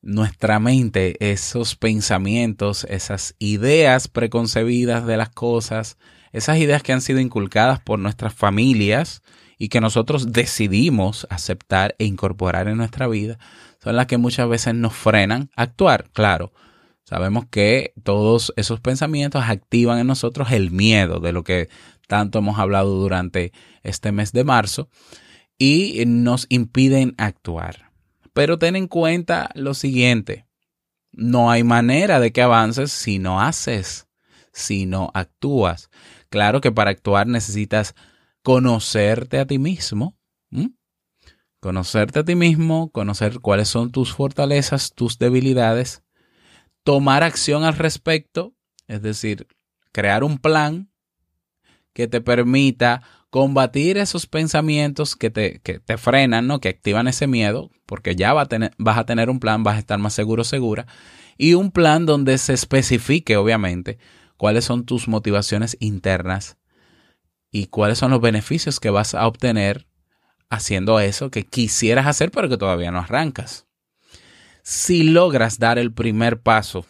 nuestra 0.02 0.59
mente, 0.59 1.16
esos 1.33 1.76
pensamientos, 1.76 2.85
esas 2.88 3.35
ideas 3.38 4.09
preconcebidas 4.09 5.06
de 5.06 5.16
las 5.16 5.28
cosas, 5.28 5.98
esas 6.33 6.59
ideas 6.59 6.83
que 6.83 6.92
han 6.92 7.02
sido 7.02 7.20
inculcadas 7.20 7.80
por 7.80 7.98
nuestras 7.98 8.33
familias 8.33 9.22
y 9.59 9.68
que 9.68 9.80
nosotros 9.80 10.33
decidimos 10.33 11.26
aceptar 11.28 11.94
e 11.98 12.06
incorporar 12.06 12.68
en 12.68 12.78
nuestra 12.78 13.09
vida, 13.09 13.38
son 13.83 13.96
las 13.96 14.06
que 14.06 14.16
muchas 14.16 14.48
veces 14.48 14.74
nos 14.74 14.94
frenan 14.94 15.50
a 15.54 15.62
actuar. 15.62 16.09
Claro, 16.12 16.52
sabemos 17.04 17.44
que 17.50 17.92
todos 18.02 18.54
esos 18.56 18.80
pensamientos 18.80 19.44
activan 19.46 19.98
en 19.98 20.06
nosotros 20.06 20.50
el 20.52 20.70
miedo 20.70 21.20
de 21.20 21.33
lo 21.33 21.44
que 21.44 21.68
tanto 22.06 22.38
hemos 22.38 22.59
hablado 22.59 22.94
durante 22.96 23.52
este 23.83 24.12
mes 24.12 24.33
de 24.33 24.44
marzo 24.44 24.88
y 25.61 26.03
nos 26.07 26.46
impiden 26.49 27.14
actuar. 27.18 27.92
Pero 28.33 28.59
ten 28.59 28.77
en 28.77 28.88
cuenta 28.88 29.51
lo 29.55 29.75
siguiente, 29.75 30.46
no 31.12 31.51
hay 31.51 31.64
manera 31.64 32.18
de 32.18 32.33
que 32.33 32.40
avances 32.40 32.90
si 32.90 33.18
no 33.18 33.42
haces, 33.42 34.09
si 34.53 34.87
no 34.87 35.11
actúas. 35.12 35.90
Claro 36.31 36.62
que 36.62 36.73
para 36.73 36.90
actuar 36.90 37.27
necesitas 37.27 37.94
conocerte 38.42 39.38
a 39.38 39.46
ti 39.46 39.59
mismo, 39.59 40.16
conocerte 41.61 42.20
a 42.20 42.25
ti 42.25 42.37
mismo, 42.37 42.90
conocer 42.90 43.40
cuáles 43.40 43.68
son 43.68 43.92
tus 43.92 44.14
fortalezas, 44.14 44.94
tus 44.94 45.18
debilidades, 45.18 46.03
tomar 46.85 47.23
acción 47.23 47.64
al 47.64 47.77
respecto, 47.77 48.55
es 48.87 49.03
decir, 49.03 49.46
crear 49.92 50.25
un 50.25 50.38
plan 50.38 50.90
que 51.92 52.09
te 52.09 52.23
permita 52.23 53.03
combatir 53.31 53.97
esos 53.97 54.27
pensamientos 54.27 55.16
que 55.16 55.31
te, 55.31 55.61
te 55.61 55.99
frenan, 55.99 56.47
¿no? 56.47 56.61
que 56.61 56.69
activan 56.69 57.09
ese 57.09 57.27
miedo, 57.27 57.71
porque 57.87 58.16
ya 58.16 58.38
a 58.38 58.47
tener, 58.47 58.73
vas 58.77 58.99
a 58.99 59.07
tener 59.07 59.31
un 59.31 59.40
plan, 59.40 59.62
vas 59.62 59.77
a 59.77 59.79
estar 59.79 59.99
más 59.99 60.14
seguro, 60.14 60.45
segura, 60.45 60.87
y 61.38 61.55
un 61.55 61.71
plan 61.71 62.07
donde 62.07 62.37
se 62.38 62.53
especifique, 62.53 63.37
obviamente, 63.37 63.99
cuáles 64.37 64.64
son 64.64 64.85
tus 64.85 65.09
motivaciones 65.09 65.77
internas 65.81 66.59
y 67.51 67.66
cuáles 67.66 67.99
son 67.99 68.11
los 68.11 68.21
beneficios 68.21 68.81
que 68.81 68.90
vas 68.90 69.14
a 69.14 69.27
obtener 69.27 69.87
haciendo 70.51 70.99
eso 70.99 71.31
que 71.31 71.47
quisieras 71.47 72.07
hacer, 72.07 72.31
pero 72.33 72.49
que 72.49 72.59
todavía 72.59 72.90
no 72.90 72.99
arrancas. 72.99 73.66
Si 74.62 75.05
logras 75.05 75.59
dar 75.59 75.79
el 75.79 75.93
primer 75.93 76.40
paso, 76.40 76.85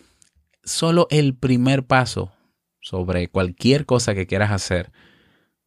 solo 0.64 1.07
el 1.11 1.37
primer 1.37 1.87
paso 1.87 2.33
sobre 2.81 3.29
cualquier 3.29 3.85
cosa 3.85 4.14
que 4.14 4.26
quieras 4.26 4.50
hacer, 4.50 4.90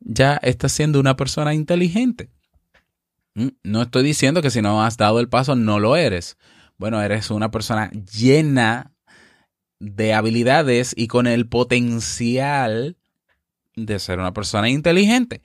ya 0.03 0.35
estás 0.37 0.71
siendo 0.71 0.99
una 0.99 1.15
persona 1.15 1.53
inteligente. 1.53 2.29
Mm, 3.35 3.49
no 3.63 3.81
estoy 3.81 4.03
diciendo 4.03 4.41
que 4.41 4.51
si 4.51 4.61
no 4.61 4.83
has 4.83 4.97
dado 4.97 5.19
el 5.19 5.29
paso 5.29 5.55
no 5.55 5.79
lo 5.79 5.95
eres. 5.95 6.37
Bueno, 6.77 7.01
eres 7.01 7.31
una 7.31 7.51
persona 7.51 7.91
llena 7.91 8.91
de 9.79 10.13
habilidades 10.13 10.93
y 10.95 11.07
con 11.07 11.27
el 11.27 11.47
potencial 11.47 12.97
de 13.75 13.99
ser 13.99 14.19
una 14.19 14.33
persona 14.33 14.69
inteligente. 14.69 15.41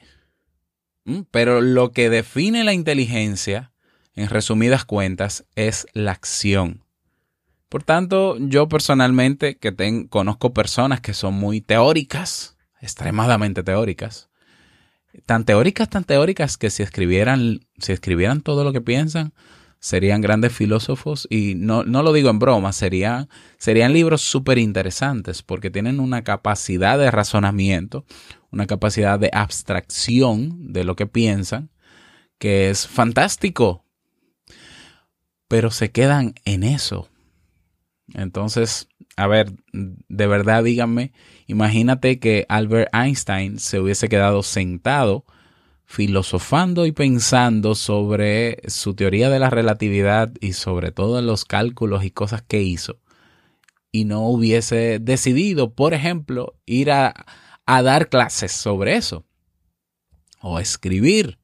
Mm, 1.05 1.21
pero 1.31 1.61
lo 1.61 1.92
que 1.92 2.11
define 2.11 2.64
la 2.64 2.73
inteligencia 2.73 3.73
en 4.18 4.29
resumidas 4.29 4.85
cuentas, 4.85 5.44
es 5.55 5.87
la 5.92 6.11
acción. 6.11 6.85
Por 7.68 7.85
tanto, 7.85 8.37
yo 8.40 8.68
personalmente, 8.68 9.59
que 9.59 10.09
conozco 10.09 10.53
personas 10.53 11.01
que 11.01 11.14
son 11.14 11.35
muy 11.35 11.61
teóricas, 11.61 12.57
extremadamente 12.81 13.62
teóricas, 13.62 14.28
tan 15.27 15.44
teóricas, 15.44 15.88
tan 15.88 16.05
teóricas 16.05 16.57
que 16.57 16.71
si 16.71 16.83
escribieran, 16.83 17.61
si 17.79 17.92
escribieran 17.92 18.40
todo 18.40 18.64
lo 18.64 18.73
que 18.73 18.81
piensan, 18.81 19.33
serían 19.81 20.21
grandes 20.21 20.53
filósofos 20.53 21.27
y 21.31 21.55
no, 21.55 21.85
no 21.85 22.03
lo 22.03 22.12
digo 22.12 22.31
en 22.31 22.38
broma, 22.38 22.73
serían, 22.73 23.29
serían 23.59 23.92
libros 23.92 24.23
súper 24.23 24.59
interesantes 24.59 25.42
porque 25.42 25.71
tienen 25.71 26.01
una 26.01 26.25
capacidad 26.25 26.99
de 26.99 27.11
razonamiento, 27.11 28.05
una 28.51 28.66
capacidad 28.66 29.18
de 29.18 29.31
abstracción 29.33 30.73
de 30.73 30.85
lo 30.85 30.97
que 30.97 31.07
piensan, 31.07 31.71
que 32.38 32.71
es 32.71 32.87
fantástico, 32.87 33.85
pero 35.47 35.71
se 35.71 35.90
quedan 35.90 36.35
en 36.44 36.64
eso. 36.64 37.09
Entonces, 38.14 38.88
a 39.18 39.26
ver, 39.26 39.52
de 39.72 40.26
verdad 40.28 40.62
díganme, 40.62 41.11
imagínate 41.48 42.20
que 42.20 42.46
Albert 42.48 42.94
Einstein 42.94 43.59
se 43.59 43.81
hubiese 43.81 44.09
quedado 44.09 44.44
sentado 44.44 45.24
filosofando 45.85 46.87
y 46.87 46.92
pensando 46.92 47.74
sobre 47.74 48.61
su 48.68 48.94
teoría 48.94 49.28
de 49.28 49.40
la 49.40 49.50
relatividad 49.50 50.31
y 50.40 50.52
sobre 50.52 50.92
todos 50.92 51.24
los 51.24 51.44
cálculos 51.44 52.04
y 52.04 52.12
cosas 52.12 52.42
que 52.42 52.62
hizo 52.62 53.00
y 53.90 54.04
no 54.04 54.28
hubiese 54.28 55.00
decidido, 55.00 55.74
por 55.74 55.94
ejemplo, 55.94 56.54
ir 56.64 56.92
a, 56.92 57.26
a 57.66 57.83
dar 57.83 58.11
clases 58.11 58.52
sobre 58.52 58.94
eso 58.94 59.24
o 60.40 60.61
escribir 60.61 61.40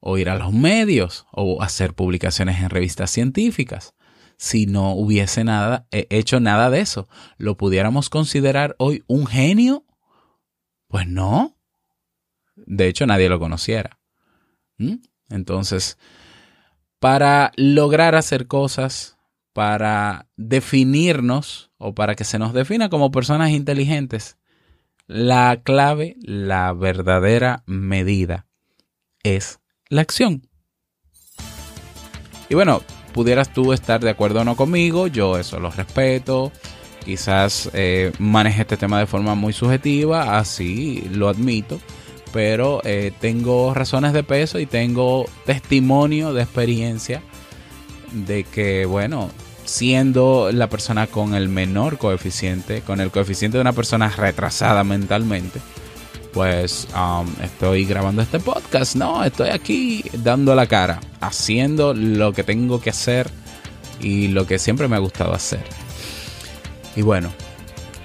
o 0.00 0.18
ir 0.18 0.28
a 0.28 0.36
los 0.36 0.52
medios 0.52 1.24
o 1.32 1.62
hacer 1.62 1.94
publicaciones 1.94 2.60
en 2.60 2.68
revistas 2.68 3.10
científicas 3.10 3.94
si 4.36 4.66
no 4.66 4.92
hubiese 4.92 5.44
nada, 5.44 5.86
hecho 5.90 6.40
nada 6.40 6.70
de 6.70 6.80
eso. 6.80 7.08
¿Lo 7.38 7.56
pudiéramos 7.56 8.10
considerar 8.10 8.76
hoy 8.78 9.04
un 9.06 9.26
genio? 9.26 9.84
Pues 10.88 11.06
no 11.08 11.56
de 12.56 12.88
hecho 12.88 13.06
nadie 13.06 13.28
lo 13.28 13.38
conociera. 13.38 13.98
¿Mm? 14.78 14.96
Entonces, 15.30 15.98
para 16.98 17.52
lograr 17.56 18.14
hacer 18.14 18.46
cosas, 18.46 19.16
para 19.52 20.28
definirnos 20.36 21.70
o 21.78 21.94
para 21.94 22.14
que 22.14 22.24
se 22.24 22.38
nos 22.38 22.52
defina 22.52 22.88
como 22.88 23.10
personas 23.10 23.50
inteligentes, 23.50 24.36
la 25.06 25.60
clave, 25.62 26.16
la 26.20 26.72
verdadera 26.72 27.62
medida 27.66 28.46
es 29.22 29.60
la 29.88 30.02
acción. 30.02 30.48
Y 32.48 32.54
bueno, 32.54 32.82
pudieras 33.16 33.50
tú 33.50 33.72
estar 33.72 34.02
de 34.02 34.10
acuerdo 34.10 34.42
o 34.42 34.44
no 34.44 34.56
conmigo, 34.56 35.06
yo 35.06 35.38
eso 35.38 35.58
lo 35.58 35.70
respeto, 35.70 36.52
quizás 37.02 37.70
eh, 37.72 38.12
maneje 38.18 38.60
este 38.60 38.76
tema 38.76 38.98
de 38.98 39.06
forma 39.06 39.34
muy 39.34 39.54
subjetiva, 39.54 40.36
así 40.38 41.08
lo 41.10 41.30
admito, 41.30 41.80
pero 42.30 42.82
eh, 42.84 43.12
tengo 43.18 43.72
razones 43.72 44.12
de 44.12 44.22
peso 44.22 44.58
y 44.58 44.66
tengo 44.66 45.24
testimonio 45.46 46.34
de 46.34 46.42
experiencia 46.42 47.22
de 48.12 48.44
que, 48.44 48.84
bueno, 48.84 49.30
siendo 49.64 50.50
la 50.52 50.68
persona 50.68 51.06
con 51.06 51.34
el 51.34 51.48
menor 51.48 51.96
coeficiente, 51.96 52.82
con 52.82 53.00
el 53.00 53.10
coeficiente 53.10 53.56
de 53.56 53.62
una 53.62 53.72
persona 53.72 54.10
retrasada 54.10 54.84
mentalmente, 54.84 55.60
pues 56.36 56.86
um, 56.94 57.26
estoy 57.42 57.86
grabando 57.86 58.20
este 58.20 58.38
podcast, 58.38 58.94
¿no? 58.94 59.24
Estoy 59.24 59.48
aquí 59.48 60.04
dando 60.12 60.54
la 60.54 60.66
cara, 60.66 61.00
haciendo 61.18 61.94
lo 61.94 62.34
que 62.34 62.44
tengo 62.44 62.78
que 62.78 62.90
hacer 62.90 63.30
y 64.02 64.28
lo 64.28 64.46
que 64.46 64.58
siempre 64.58 64.86
me 64.86 64.96
ha 64.96 64.98
gustado 64.98 65.32
hacer. 65.32 65.62
Y 66.94 67.00
bueno, 67.00 67.30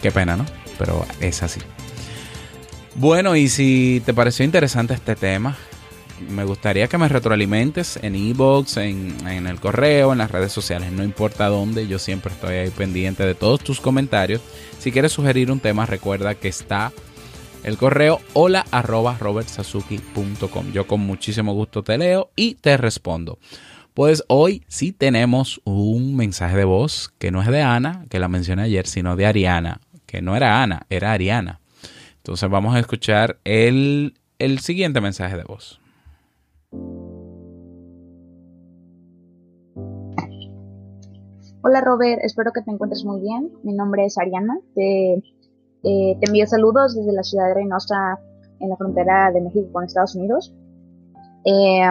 qué 0.02 0.12
pena, 0.12 0.38
¿no? 0.38 0.46
Pero 0.80 1.06
es 1.20 1.44
así. 1.44 1.60
Bueno, 2.96 3.36
y 3.36 3.50
si 3.50 4.02
te 4.06 4.14
pareció 4.14 4.46
interesante 4.46 4.94
este 4.94 5.18
tema, 5.18 5.58
me 6.30 6.46
gustaría 6.46 6.88
que 6.88 6.98
me 6.98 7.10
retroalimentes 7.10 8.00
en 8.02 8.16
e-box, 8.16 8.78
en, 8.78 9.28
en, 9.28 9.46
el 9.46 9.60
correo, 9.60 10.14
en 10.14 10.20
las 10.20 10.32
redes 10.32 10.54
sociales, 10.54 10.90
no 10.94 11.04
importa 11.04 11.50
dónde, 11.50 11.86
yo 11.86 12.00
siempre 12.00 12.32
estoy 12.32 12.56
ahí 12.56 12.70
pendiente 12.70 13.26
de 13.26 13.36
todos 13.36 13.60
tus 13.60 13.82
comentarios. 13.82 14.40
Si 14.80 14.94
quieres 14.94 15.12
sugerir 15.12 15.52
un 15.52 15.60
tema, 15.60 15.86
recuerda 15.86 16.34
que 16.36 16.48
está 16.48 16.94
el 17.64 17.78
correo 17.78 18.20
hola 18.34 18.66
arroba 18.72 19.18
robertsazuki.com. 19.20 20.72
Yo 20.72 20.88
con 20.88 21.02
muchísimo 21.02 21.54
gusto 21.54 21.84
te 21.84 21.98
leo 21.98 22.30
y 22.36 22.56
te 22.56 22.78
respondo. 22.78 23.38
Pues 23.94 24.24
hoy 24.28 24.64
sí 24.68 24.94
tenemos 24.94 25.62
un 25.66 26.16
mensaje 26.16 26.58
de 26.58 26.64
voz 26.64 27.14
que 27.20 27.32
no 27.32 27.42
es 27.42 27.48
de 27.50 27.62
Ana, 27.62 28.06
que 28.10 28.20
la 28.20 28.30
mencioné 28.30 28.64
ayer, 28.64 28.88
sino 28.88 29.16
de 29.16 29.26
Ariana, 29.26 29.82
que 30.06 30.22
no 30.22 30.36
era 30.36 30.64
Ana, 30.64 30.86
era 30.90 31.12
Ariana. 31.12 31.60
Entonces 32.18 32.50
vamos 32.50 32.76
a 32.76 32.80
escuchar 32.80 33.38
el, 33.44 34.16
el 34.40 34.60
siguiente 34.60 35.02
mensaje 35.02 35.38
de 35.38 35.44
voz. 35.44 35.80
Hola 41.64 41.82
Robert, 41.82 42.22
espero 42.24 42.52
que 42.54 42.62
te 42.62 42.72
encuentres 42.72 43.06
muy 43.06 43.22
bien. 43.22 43.52
Mi 43.64 43.74
nombre 43.74 44.06
es 44.06 44.18
Ariana. 44.18 44.58
Eh, 45.84 46.18
te 46.20 46.28
envío 46.28 46.46
saludos 46.46 46.96
desde 46.96 47.12
la 47.12 47.24
ciudad 47.24 47.48
de 47.48 47.56
Reynosa 47.56 48.20
en 48.60 48.70
la 48.70 48.78
frontera 48.78 49.32
de 49.32 49.42
México 49.42 49.70
con 49.72 49.84
Estados 49.84 50.16
Unidos. 50.16 50.54
Eh, 51.46 51.82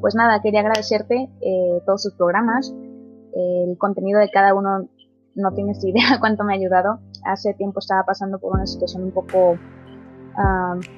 pues 0.00 0.14
nada, 0.14 0.40
quería 0.42 0.60
agradecerte 0.60 1.30
eh, 1.40 1.82
todos 1.86 2.02
tus 2.02 2.14
programas. 2.14 2.74
el 3.34 3.78
contenido 3.78 4.20
de 4.20 4.30
cada 4.30 4.54
uno 4.54 4.88
no 5.34 5.52
tienes 5.52 5.82
idea 5.84 6.18
cuánto 6.20 6.44
me 6.44 6.54
ha 6.54 6.56
ayudado. 6.56 7.00
Hace 7.24 7.54
tiempo 7.54 7.78
estaba 7.78 8.04
pasando 8.04 8.38
por 8.38 8.54
una 8.54 8.66
situación 8.66 9.04
un 9.04 9.12
poco 9.12 9.56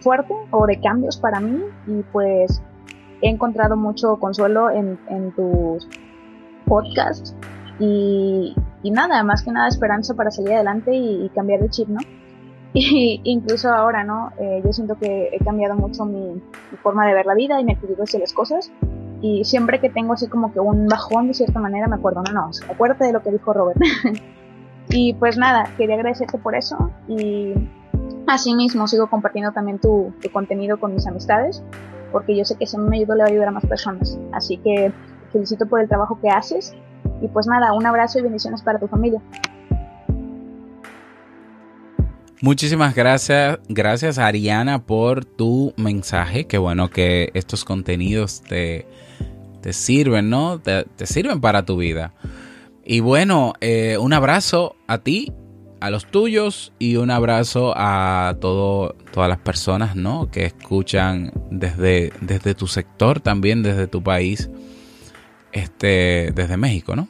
fuerte 0.00 0.32
o 0.52 0.64
de 0.64 0.80
cambios 0.80 1.16
para 1.16 1.40
mí 1.40 1.60
y 1.88 2.02
pues 2.12 2.62
he 3.20 3.28
encontrado 3.28 3.76
mucho 3.76 4.16
consuelo 4.16 4.70
en, 4.70 4.98
tus 5.34 5.88
podcasts 6.66 7.34
y, 7.80 8.54
nada, 8.84 9.22
más 9.24 9.42
que 9.42 9.50
nada 9.50 9.68
esperanza 9.68 10.14
para 10.14 10.30
salir 10.30 10.52
adelante 10.52 10.94
y, 10.94 11.28
cambiar 11.30 11.60
de 11.60 11.70
chip, 11.70 11.88
¿no? 11.88 12.00
Y 12.76 13.20
incluso 13.22 13.72
ahora, 13.72 14.02
¿no? 14.02 14.32
Eh, 14.36 14.60
yo 14.64 14.72
siento 14.72 14.96
que 14.96 15.30
he 15.32 15.38
cambiado 15.38 15.76
mucho 15.76 16.04
mi, 16.04 16.42
forma 16.82 17.06
de 17.06 17.14
ver 17.14 17.24
la 17.24 17.34
vida 17.34 17.60
y 17.60 17.64
mi 17.64 17.72
actitud 17.72 18.00
hacia 18.00 18.18
las 18.18 18.32
cosas. 18.32 18.72
Y 19.22 19.44
siempre 19.44 19.80
que 19.80 19.88
tengo 19.88 20.12
así 20.12 20.26
como 20.26 20.52
que 20.52 20.58
un 20.58 20.88
bajón 20.88 21.28
de 21.28 21.34
cierta 21.34 21.60
manera 21.60 21.86
me 21.86 21.94
acuerdo, 21.94 22.22
no, 22.24 22.32
no, 22.32 22.50
acuérdate 22.68 23.04
de 23.04 23.12
lo 23.12 23.22
que 23.22 23.30
dijo 23.30 23.52
Robert. 23.52 23.80
y 24.90 25.14
pues 25.14 25.38
nada, 25.38 25.70
quería 25.78 25.94
agradecerte 25.94 26.36
por 26.36 26.56
eso 26.56 26.90
y 27.08 27.54
asimismo 28.26 28.86
sigo 28.86 29.08
compartiendo 29.08 29.52
también 29.52 29.78
tu, 29.78 30.12
contenido 30.32 30.78
con 30.78 30.92
mis 30.92 31.06
amistades 31.06 31.62
porque 32.12 32.36
yo 32.36 32.44
sé 32.44 32.56
que 32.56 32.66
si 32.66 32.76
me 32.76 32.98
ayuda 32.98 33.14
le 33.14 33.22
va 33.22 33.28
a 33.28 33.30
ayudar 33.30 33.48
a 33.48 33.52
más 33.52 33.66
personas. 33.66 34.18
Así 34.32 34.58
que 34.58 34.92
felicito 35.32 35.66
por 35.66 35.80
el 35.80 35.88
trabajo 35.88 36.18
que 36.20 36.28
haces 36.28 36.74
y 37.22 37.28
pues 37.28 37.46
nada, 37.46 37.72
un 37.72 37.86
abrazo 37.86 38.18
y 38.18 38.22
bendiciones 38.22 38.62
para 38.62 38.78
tu 38.78 38.88
familia. 38.88 39.22
Muchísimas 42.44 42.94
gracias, 42.94 43.58
gracias 43.70 44.18
Ariana 44.18 44.84
por 44.84 45.24
tu 45.24 45.72
mensaje. 45.78 46.46
Qué 46.46 46.58
bueno 46.58 46.90
que 46.90 47.30
estos 47.32 47.64
contenidos 47.64 48.42
te, 48.42 48.86
te 49.62 49.72
sirven, 49.72 50.28
¿no? 50.28 50.60
Te, 50.60 50.84
sirven 51.06 51.40
para 51.40 51.64
tu 51.64 51.78
vida. 51.78 52.12
Y 52.84 53.00
bueno, 53.00 53.54
eh, 53.62 53.96
un 53.98 54.12
abrazo 54.12 54.76
a 54.88 54.98
ti, 54.98 55.32
a 55.80 55.88
los 55.88 56.04
tuyos 56.04 56.74
y 56.78 56.96
un 56.96 57.10
abrazo 57.10 57.72
a 57.78 58.36
todo, 58.42 58.94
todas 59.10 59.30
las 59.30 59.38
personas, 59.38 59.96
¿no? 59.96 60.30
Que 60.30 60.44
escuchan 60.44 61.32
desde, 61.50 62.12
desde 62.20 62.54
tu 62.54 62.66
sector, 62.66 63.20
también 63.20 63.62
desde 63.62 63.86
tu 63.86 64.02
país, 64.02 64.50
este, 65.52 66.30
desde 66.34 66.58
México, 66.58 66.94
¿no? 66.94 67.08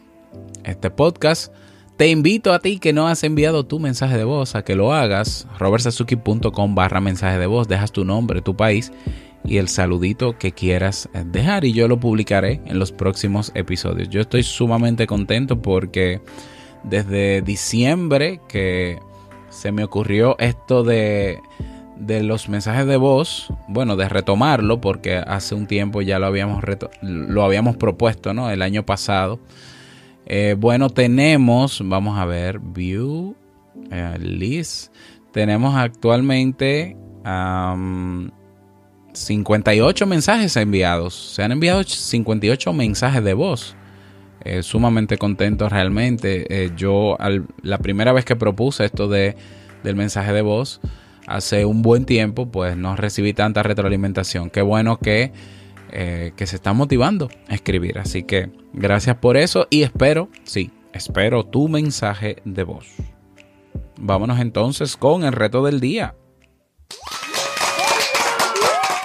Este 0.63 0.91
podcast. 0.91 1.53
Te 1.97 2.09
invito 2.09 2.53
a 2.53 2.59
ti 2.59 2.81
que 2.81 2.93
no 2.93 3.07
has 3.07 3.23
enviado 3.23 3.67
tu 3.67 3.79
mensaje 3.79 4.17
de 4.17 4.25
voz 4.25 4.57
a 4.57 4.65
que 4.65 4.75
lo 4.75 4.93
hagas. 4.93 5.47
robertsazuki.com 5.61 6.75
barra 6.75 7.01
mensaje 7.01 7.39
de 7.39 7.47
voz. 7.47 7.69
Dejas 7.69 7.93
tu 7.93 8.05
nombre, 8.05 8.43
tu 8.43 8.57
país 8.57 8.91
y 9.45 9.59
el 9.59 9.69
saludito 9.69 10.37
que 10.37 10.51
quieras 10.51 11.09
dejar 11.27 11.65
y 11.65 11.73
yo 11.73 11.87
lo 11.87 12.01
publicaré 12.01 12.61
en 12.67 12.81
los 12.81 12.91
próximos 12.91 13.53
episodios. 13.55 14.09
Yo 14.09 14.21
estoy 14.21 14.43
sumamente 14.43 15.07
contento 15.07 15.63
porque 15.63 16.21
desde 16.83 17.43
diciembre 17.43 18.41
que 18.49 18.99
se 19.51 19.71
me 19.71 19.85
ocurrió 19.85 20.37
esto 20.41 20.83
de, 20.83 21.39
de 21.97 22.25
los 22.25 22.49
mensajes 22.49 22.89
de 22.89 22.97
voz, 22.97 23.53
bueno, 23.69 23.95
de 23.95 24.09
retomarlo 24.09 24.81
porque 24.81 25.19
hace 25.19 25.55
un 25.55 25.69
tiempo 25.69 26.03
ya 26.03 26.19
lo 26.19 26.27
habíamos, 26.27 26.65
lo 27.03 27.45
habíamos 27.45 27.77
propuesto, 27.77 28.35
¿no? 28.35 28.51
El 28.51 28.63
año 28.63 28.85
pasado. 28.85 29.39
Eh, 30.27 30.57
bueno, 30.59 30.91
tenemos, 30.91 31.83
vamos 31.85 32.19
a 32.19 32.25
ver, 32.25 32.59
view, 32.59 33.37
eh, 33.91 34.17
list. 34.19 34.93
Tenemos 35.33 35.75
actualmente 35.75 36.97
58 39.13 40.07
mensajes 40.07 40.57
enviados. 40.57 41.15
Se 41.35 41.43
han 41.43 41.53
enviado 41.53 41.83
58 41.83 42.73
mensajes 42.73 43.25
de 43.25 43.35
voz. 43.35 43.77
Eh, 44.45 44.63
sumamente 44.63 45.17
contento 45.17 45.69
realmente. 45.69 46.65
Eh, 46.65 46.71
yo 46.77 47.17
la 47.63 47.79
primera 47.79 48.13
vez 48.13 48.25
que 48.25 48.37
propuse 48.37 48.85
esto 48.85 49.09
de, 49.09 49.37
del 49.83 49.97
mensaje 49.97 50.33
de 50.33 50.43
voz, 50.43 50.81
hace 51.27 51.65
un 51.65 51.81
buen 51.81 52.05
tiempo, 52.05 52.47
pues 52.47 52.77
no 52.77 52.95
recibí 52.95 53.33
tanta 53.33 53.63
retroalimentación. 53.63 54.51
Qué 54.51 54.61
bueno 54.61 54.99
que, 54.99 55.33
eh, 55.95 56.33
que 56.37 56.47
se 56.49 56.57
está 56.57 56.73
motivando 56.73 57.31
a 57.49 57.55
escribir. 57.55 57.99
Así 57.99 58.25
que 58.25 58.51
gracias 58.73 59.17
por 59.17 59.37
eso 59.37 59.69
y 59.71 59.83
espero, 59.83 60.29
sí, 60.43 60.73
espero 60.93 61.45
tu 61.45 61.69
mensaje 61.69 62.43
de 62.45 62.65
voz. 62.65 62.89
Vámonos 63.97 64.41
entonces 64.41 64.97
con 64.97 65.23
el 65.25 65.33
reto 65.33 65.65
del 65.65 65.79
día. 65.79 66.17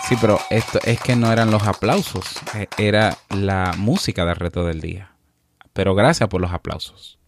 Sí, 0.08 0.16
pero 0.20 0.40
esto 0.50 0.80
es 0.84 1.00
que 1.00 1.16
no 1.16 1.32
eran 1.32 1.52
los 1.52 1.68
aplausos, 1.68 2.26
eh, 2.56 2.68
era 2.80 3.16
la 3.30 3.76
música 3.78 4.26
del 4.26 4.38
reto 4.38 4.66
del 4.66 4.82
día. 4.82 5.12
Pero 5.74 5.94
gracias 5.94 6.28
por 6.28 6.42
los 6.42 6.52
aplausos. 6.52 7.19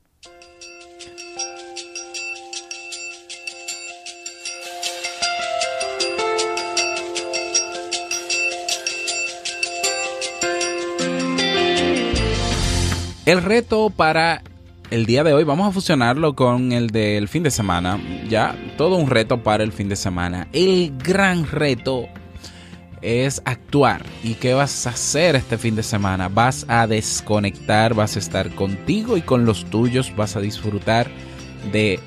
El 13.24 13.44
reto 13.44 13.92
para 13.92 14.42
el 14.90 15.06
día 15.06 15.24
de 15.24 15.32
hoy 15.34 15.44
vamos 15.44 15.68
a 15.68 15.72
fusionarlo 15.72 16.36
con 16.36 16.72
el 16.72 16.90
del 16.90 17.28
fin 17.28 17.44
de 17.44 17.52
semana. 17.52 18.00
Ya, 18.28 18.56
todo 18.78 18.96
un 18.96 19.12
reto 19.12 19.44
para 19.44 19.64
el 19.64 19.72
fin 19.72 19.90
de 19.90 19.96
semana. 19.96 20.48
El 20.54 20.98
gran 20.98 21.46
reto 21.46 22.08
es 23.04 23.44
actuar. 23.46 24.04
¿Y 24.24 24.34
qué 24.34 24.56
vas 24.56 24.88
a 24.88 24.90
hacer 24.90 25.36
este 25.36 25.60
fin 25.60 25.76
de 25.76 25.84
semana? 25.84 26.30
Vas 26.30 26.66
a 26.68 26.88
desconectar, 26.88 27.94
vas 27.94 28.16
a 28.16 28.20
estar 28.20 28.50
contigo 28.56 29.16
y 29.18 29.22
con 29.22 29.46
los 29.46 29.66
tuyos, 29.66 30.16
vas 30.16 30.36
a 30.36 30.42
disfrutar 30.42 31.08
de 31.72 32.00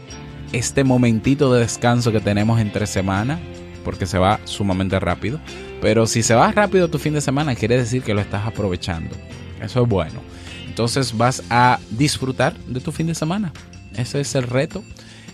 este 0.53 0.83
momentito 0.83 1.53
de 1.55 1.61
descanso 1.61 2.11
que 2.11 2.21
tenemos 2.21 2.61
entre 2.61 2.89
semana, 2.89 3.39
porque 3.85 4.07
se 4.07 4.19
va 4.19 4.41
sumamente 4.45 4.99
rápido. 4.99 5.39
Pero 5.81 6.09
si 6.09 6.25
se 6.25 6.35
va 6.35 6.51
rápido 6.51 6.89
tu 6.89 6.99
fin 6.99 7.15
de 7.15 7.21
semana, 7.21 7.55
quiere 7.55 7.77
decir 7.77 8.03
que 8.03 8.15
lo 8.15 8.21
estás 8.21 8.45
aprovechando. 8.49 9.15
Eso 9.63 9.85
es 9.85 9.89
bueno. 9.89 10.21
Entonces 10.67 11.17
vas 11.17 11.43
a 11.51 11.79
disfrutar 11.91 12.57
de 12.67 12.81
tu 12.81 12.93
fin 12.93 13.07
de 13.07 13.15
semana. 13.15 13.53
Ese 13.97 14.21
es 14.21 14.35
el 14.35 14.45
reto. 14.45 14.83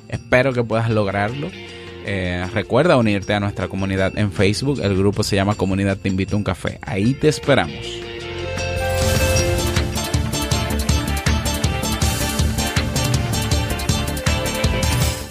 Espero 0.09 0.53
que 0.53 0.63
puedas 0.63 0.91
lograrlo. 0.91 1.51
Eh, 2.05 2.47
recuerda 2.53 2.97
unirte 2.97 3.35
a 3.35 3.41
nuestra 3.41 3.69
comunidad 3.69 4.17
en 4.17 4.33
Facebook. 4.33 4.81
El 4.83 4.97
grupo 4.97 5.23
se 5.23 5.37
llama 5.37 5.55
Comunidad 5.55 5.97
Te 5.97 6.09
Invito 6.09 6.37
a 6.37 6.39
un 6.39 6.45
Café. 6.45 6.79
Ahí 6.83 7.15
te 7.15 7.29
esperamos. 7.29 8.11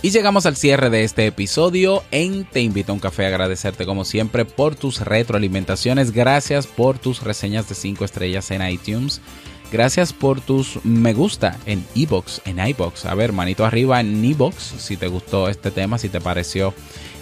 Y 0.02 0.12
llegamos 0.12 0.46
al 0.46 0.56
cierre 0.56 0.90
de 0.90 1.04
este 1.04 1.28
episodio 1.28 2.04
en 2.12 2.46
Te 2.46 2.62
Invito 2.62 2.94
a 2.94 2.96
un 2.96 3.02
Café. 3.02 3.26
Agradecerte 3.26 3.86
como 3.86 4.06
siempre 4.06 4.46
por 4.46 4.76
tus 4.76 5.02
retroalimentaciones. 5.02 6.12
Gracias 6.12 6.68
por 6.68 6.98
tus 6.98 7.22
reseñas 7.22 7.68
de 7.68 7.76
5 7.76 8.06
estrellas 8.06 8.50
en 8.52 8.66
iTunes. 8.66 9.20
Gracias 9.72 10.14
por 10.14 10.42
tus 10.42 10.84
me 10.84 11.14
gusta 11.14 11.58
en 11.68 11.86
iBox, 11.94 12.42
en 12.46 12.60
iBox. 12.60 13.06
A 13.06 13.14
ver, 13.14 13.34
manito 13.34 13.66
arriba 13.66 14.00
en 14.00 14.24
iBox 14.26 14.56
si 14.56 14.98
te 14.98 15.08
gustó 15.08 15.48
este 15.48 15.70
tema, 15.70 16.00
si 16.00 16.10
te 16.10 16.20
pareció 16.20 16.74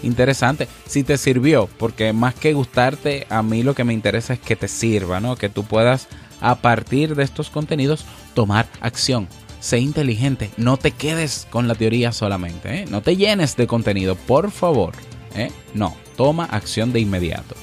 interesante, 0.01 0.67
si 0.86 1.03
te 1.03 1.17
sirvió, 1.17 1.67
porque 1.77 2.13
más 2.13 2.36
que 2.36 2.53
gustarte, 2.53 3.27
a 3.29 3.43
mí 3.43 3.63
lo 3.63 3.75
que 3.75 3.83
me 3.83 3.93
interesa 3.93 4.33
es 4.33 4.39
que 4.39 4.55
te 4.55 4.67
sirva, 4.67 5.19
¿no? 5.19 5.36
Que 5.36 5.49
tú 5.49 5.65
puedas 5.65 6.07
a 6.39 6.55
partir 6.55 7.15
de 7.15 7.23
estos 7.23 7.49
contenidos 7.49 8.05
tomar 8.33 8.67
acción. 8.79 9.27
Sé 9.60 9.79
inteligente, 9.79 10.51
no 10.55 10.77
te 10.77 10.91
quedes 10.91 11.47
con 11.49 11.67
la 11.67 11.75
teoría 11.75 12.12
solamente, 12.12 12.81
¿eh? 12.81 12.86
no 12.89 13.01
te 13.01 13.17
llenes 13.17 13.57
de 13.57 13.67
contenido, 13.67 14.15
por 14.15 14.51
favor. 14.51 14.93
¿eh? 15.36 15.51
No, 15.73 15.95
toma 16.15 16.45
acción 16.45 16.93
de 16.93 16.99
inmediato. 16.99 17.55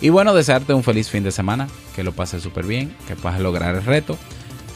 Y 0.00 0.10
bueno, 0.10 0.34
desearte 0.34 0.74
un 0.74 0.82
feliz 0.82 1.08
fin 1.08 1.24
de 1.24 1.32
semana, 1.32 1.68
que 1.94 2.04
lo 2.04 2.12
pases 2.12 2.42
súper 2.42 2.66
bien, 2.66 2.94
que 3.08 3.16
puedas 3.16 3.40
lograr 3.40 3.74
el 3.74 3.84
reto. 3.84 4.18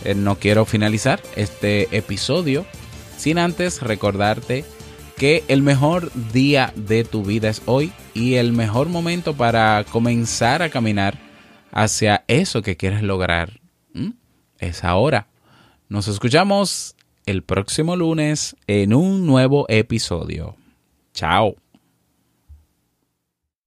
Eh, 0.05 0.15
no 0.15 0.37
quiero 0.37 0.65
finalizar 0.65 1.21
este 1.37 1.95
episodio 1.97 2.65
sin 3.17 3.39
antes 3.39 3.83
recordarte 3.83 4.65
que 5.17 5.45
el 5.49 5.61
mejor 5.61 6.11
día 6.33 6.73
de 6.75 7.05
tu 7.05 7.23
vida 7.23 7.51
es 7.51 7.61
hoy 7.67 7.93
y 8.15 8.37
el 8.37 8.53
mejor 8.53 8.89
momento 8.89 9.35
para 9.35 9.85
comenzar 9.85 10.63
a 10.63 10.71
caminar 10.71 11.19
hacia 11.73 12.25
eso 12.27 12.63
que 12.63 12.79
quieres 12.79 13.03
lograr 13.03 13.61
es 14.61 14.85
ahora. 14.85 15.27
Nos 15.89 16.07
escuchamos 16.07 16.95
el 17.27 17.43
próximo 17.43 17.97
lunes 17.97 18.57
en 18.67 18.95
un 18.95 19.27
nuevo 19.27 19.67
episodio. 19.69 20.57
Chao. 21.13 21.57